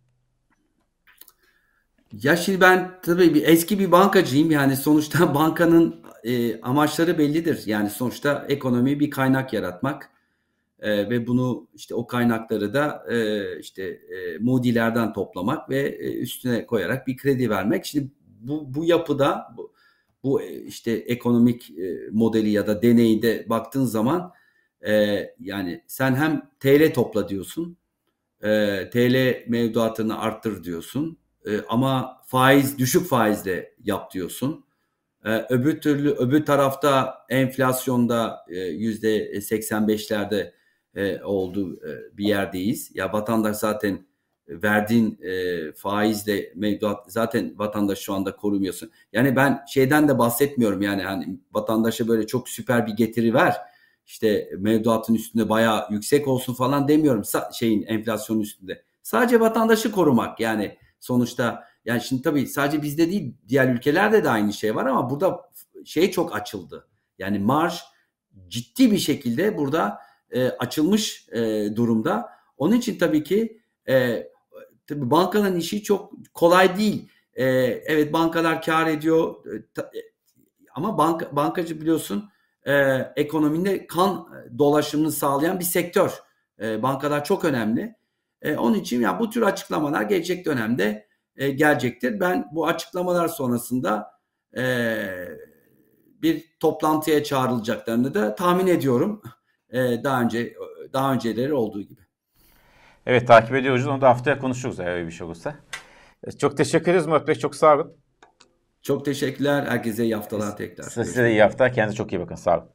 Ya 2.12 2.36
şimdi 2.36 2.60
ben 2.60 3.00
tabii 3.02 3.34
bir 3.34 3.42
eski 3.48 3.78
bir 3.78 3.92
bankacıyım. 3.92 4.50
Yani 4.50 4.76
sonuçta 4.76 5.34
bankanın 5.34 5.96
e, 6.24 6.60
amaçları 6.60 7.18
bellidir. 7.18 7.62
Yani 7.66 7.90
sonuçta 7.90 8.46
ekonomi 8.48 9.00
bir 9.00 9.10
kaynak 9.10 9.52
yaratmak 9.52 10.10
e, 10.80 11.10
ve 11.10 11.26
bunu 11.26 11.68
işte 11.74 11.94
o 11.94 12.06
kaynakları 12.06 12.74
da 12.74 13.04
e, 13.10 13.58
işte 13.60 13.82
e, 13.82 14.38
Moody'lerden 14.40 15.12
toplamak 15.12 15.70
ve 15.70 15.80
e, 15.80 16.18
üstüne 16.18 16.66
koyarak 16.66 17.06
bir 17.06 17.16
kredi 17.16 17.50
vermek. 17.50 17.84
Şimdi 17.86 18.10
bu 18.40 18.74
bu 18.74 18.84
yapıda 18.84 19.54
bu, 19.56 19.72
bu 20.22 20.42
e, 20.42 20.62
işte 20.62 20.92
ekonomik 20.92 21.70
e, 21.70 22.08
modeli 22.12 22.50
ya 22.50 22.66
da 22.66 22.82
deneyde 22.82 23.46
baktığın 23.48 23.84
zaman 23.84 24.32
e, 24.86 25.24
yani 25.40 25.84
sen 25.86 26.14
hem 26.14 26.50
TL 26.60 26.94
topla 26.94 27.28
diyorsun, 27.28 27.76
e, 28.42 28.90
TL 28.92 29.44
mevduatını 29.48 30.20
arttır 30.20 30.64
diyorsun 30.64 31.18
e, 31.46 31.60
ama 31.68 32.22
faiz 32.26 32.78
düşük 32.78 33.08
faizle 33.08 33.74
yap 33.84 34.12
diyorsun. 34.12 34.64
E, 35.24 35.46
öbür 35.50 35.80
türlü 35.80 36.10
öbür 36.10 36.46
tarafta 36.46 37.18
enflasyonda 37.28 38.46
e, 38.48 38.58
yüzde 38.58 39.40
85'lerde 39.40 40.52
e, 40.94 41.22
olduğu 41.22 41.76
e, 41.76 42.16
bir 42.18 42.24
yerdeyiz. 42.24 42.90
Ya 42.94 43.12
vatandaş 43.12 43.56
zaten 43.56 44.06
verdiğin 44.48 45.18
e, 45.22 45.72
faizle 45.72 46.52
mevduat 46.54 47.12
zaten 47.12 47.58
vatandaş 47.58 47.98
şu 47.98 48.14
anda 48.14 48.36
korumuyorsun. 48.36 48.90
Yani 49.12 49.36
ben 49.36 49.60
şeyden 49.68 50.08
de 50.08 50.18
bahsetmiyorum 50.18 50.82
yani 50.82 51.02
hani 51.02 51.38
vatandaşa 51.52 52.08
böyle 52.08 52.26
çok 52.26 52.48
süper 52.48 52.86
bir 52.86 52.92
getiri 52.92 53.34
ver. 53.34 53.56
İşte 54.06 54.50
mevduatın 54.58 55.14
üstünde 55.14 55.48
bayağı 55.48 55.86
yüksek 55.90 56.28
olsun 56.28 56.54
falan 56.54 56.88
demiyorum. 56.88 57.22
Sa- 57.22 57.58
şeyin 57.58 57.82
enflasyonun 57.82 58.40
üstünde. 58.40 58.82
Sadece 59.02 59.40
vatandaşı 59.40 59.92
korumak 59.92 60.40
yani 60.40 60.78
sonuçta 61.00 61.64
yani 61.84 62.00
şimdi 62.00 62.22
tabii 62.22 62.46
sadece 62.46 62.82
bizde 62.82 63.10
değil 63.10 63.34
diğer 63.48 63.68
ülkelerde 63.68 64.24
de 64.24 64.30
aynı 64.30 64.52
şey 64.52 64.74
var 64.74 64.86
ama 64.86 65.10
burada 65.10 65.50
şey 65.84 66.10
çok 66.10 66.36
açıldı. 66.36 66.88
Yani 67.18 67.38
marj 67.38 67.80
ciddi 68.48 68.92
bir 68.92 68.98
şekilde 68.98 69.58
burada 69.58 69.98
e, 70.30 70.48
açılmış 70.48 71.28
e, 71.32 71.68
durumda. 71.76 72.30
Onun 72.56 72.76
için 72.76 72.98
tabii 72.98 73.24
ki 73.24 73.60
e, 73.88 74.26
tabii 74.86 75.10
bankanın 75.10 75.56
işi 75.56 75.82
çok 75.82 76.12
kolay 76.34 76.76
değil. 76.76 77.08
E, 77.34 77.44
evet 77.86 78.12
bankalar 78.12 78.62
kar 78.62 78.86
ediyor 78.86 79.46
e, 79.46 79.66
ta, 79.74 79.82
e, 79.82 80.00
ama 80.74 80.98
banka, 80.98 81.36
bankacı 81.36 81.80
biliyorsun 81.80 82.30
e, 82.66 82.72
ekonomide 83.16 83.86
kan 83.86 84.28
dolaşımını 84.58 85.12
sağlayan 85.12 85.60
bir 85.60 85.64
sektör. 85.64 86.22
E, 86.62 86.82
bankalar 86.82 87.24
çok 87.24 87.44
önemli. 87.44 87.99
E, 88.42 88.56
onun 88.56 88.74
için 88.74 89.00
ya 89.00 89.18
bu 89.18 89.30
tür 89.30 89.42
açıklamalar 89.42 90.02
gelecek 90.02 90.46
dönemde 90.46 91.06
e, 91.36 91.50
gelecektir. 91.50 92.20
Ben 92.20 92.48
bu 92.52 92.66
açıklamalar 92.66 93.28
sonrasında 93.28 94.10
e, 94.56 94.96
bir 96.22 96.44
toplantıya 96.60 97.24
çağrılacaklarını 97.24 98.14
da 98.14 98.34
tahmin 98.34 98.66
ediyorum. 98.66 99.22
E, 99.70 100.04
daha 100.04 100.22
önce 100.22 100.54
daha 100.92 101.12
önceleri 101.12 101.54
olduğu 101.54 101.82
gibi. 101.82 102.00
Evet 103.06 103.26
takip 103.26 103.54
ediyoruz. 103.54 103.86
Onu 103.86 104.00
da 104.00 104.08
haftaya 104.08 104.38
konuşuruz 104.38 104.80
eğer 104.80 104.92
öyle 104.92 105.06
bir 105.06 105.12
şey 105.12 105.26
olursa. 105.26 105.54
E, 106.24 106.30
çok 106.30 106.56
teşekkür 106.56 106.90
ederiz 106.90 107.06
Murat 107.06 107.28
Bey. 107.28 107.34
Çok 107.34 107.56
sağ 107.56 107.74
olun. 107.74 107.96
Çok 108.82 109.04
teşekkürler. 109.04 109.66
Herkese 109.66 110.04
iyi 110.04 110.14
haftalar 110.14 110.56
tekrar. 110.56 110.84
Size 110.84 111.24
de 111.24 111.30
iyi 111.30 111.42
hafta. 111.42 111.72
Kendinize 111.72 111.96
çok 111.96 112.12
iyi 112.12 112.20
bakın. 112.20 112.34
Sağ 112.34 112.58
olun. 112.58 112.68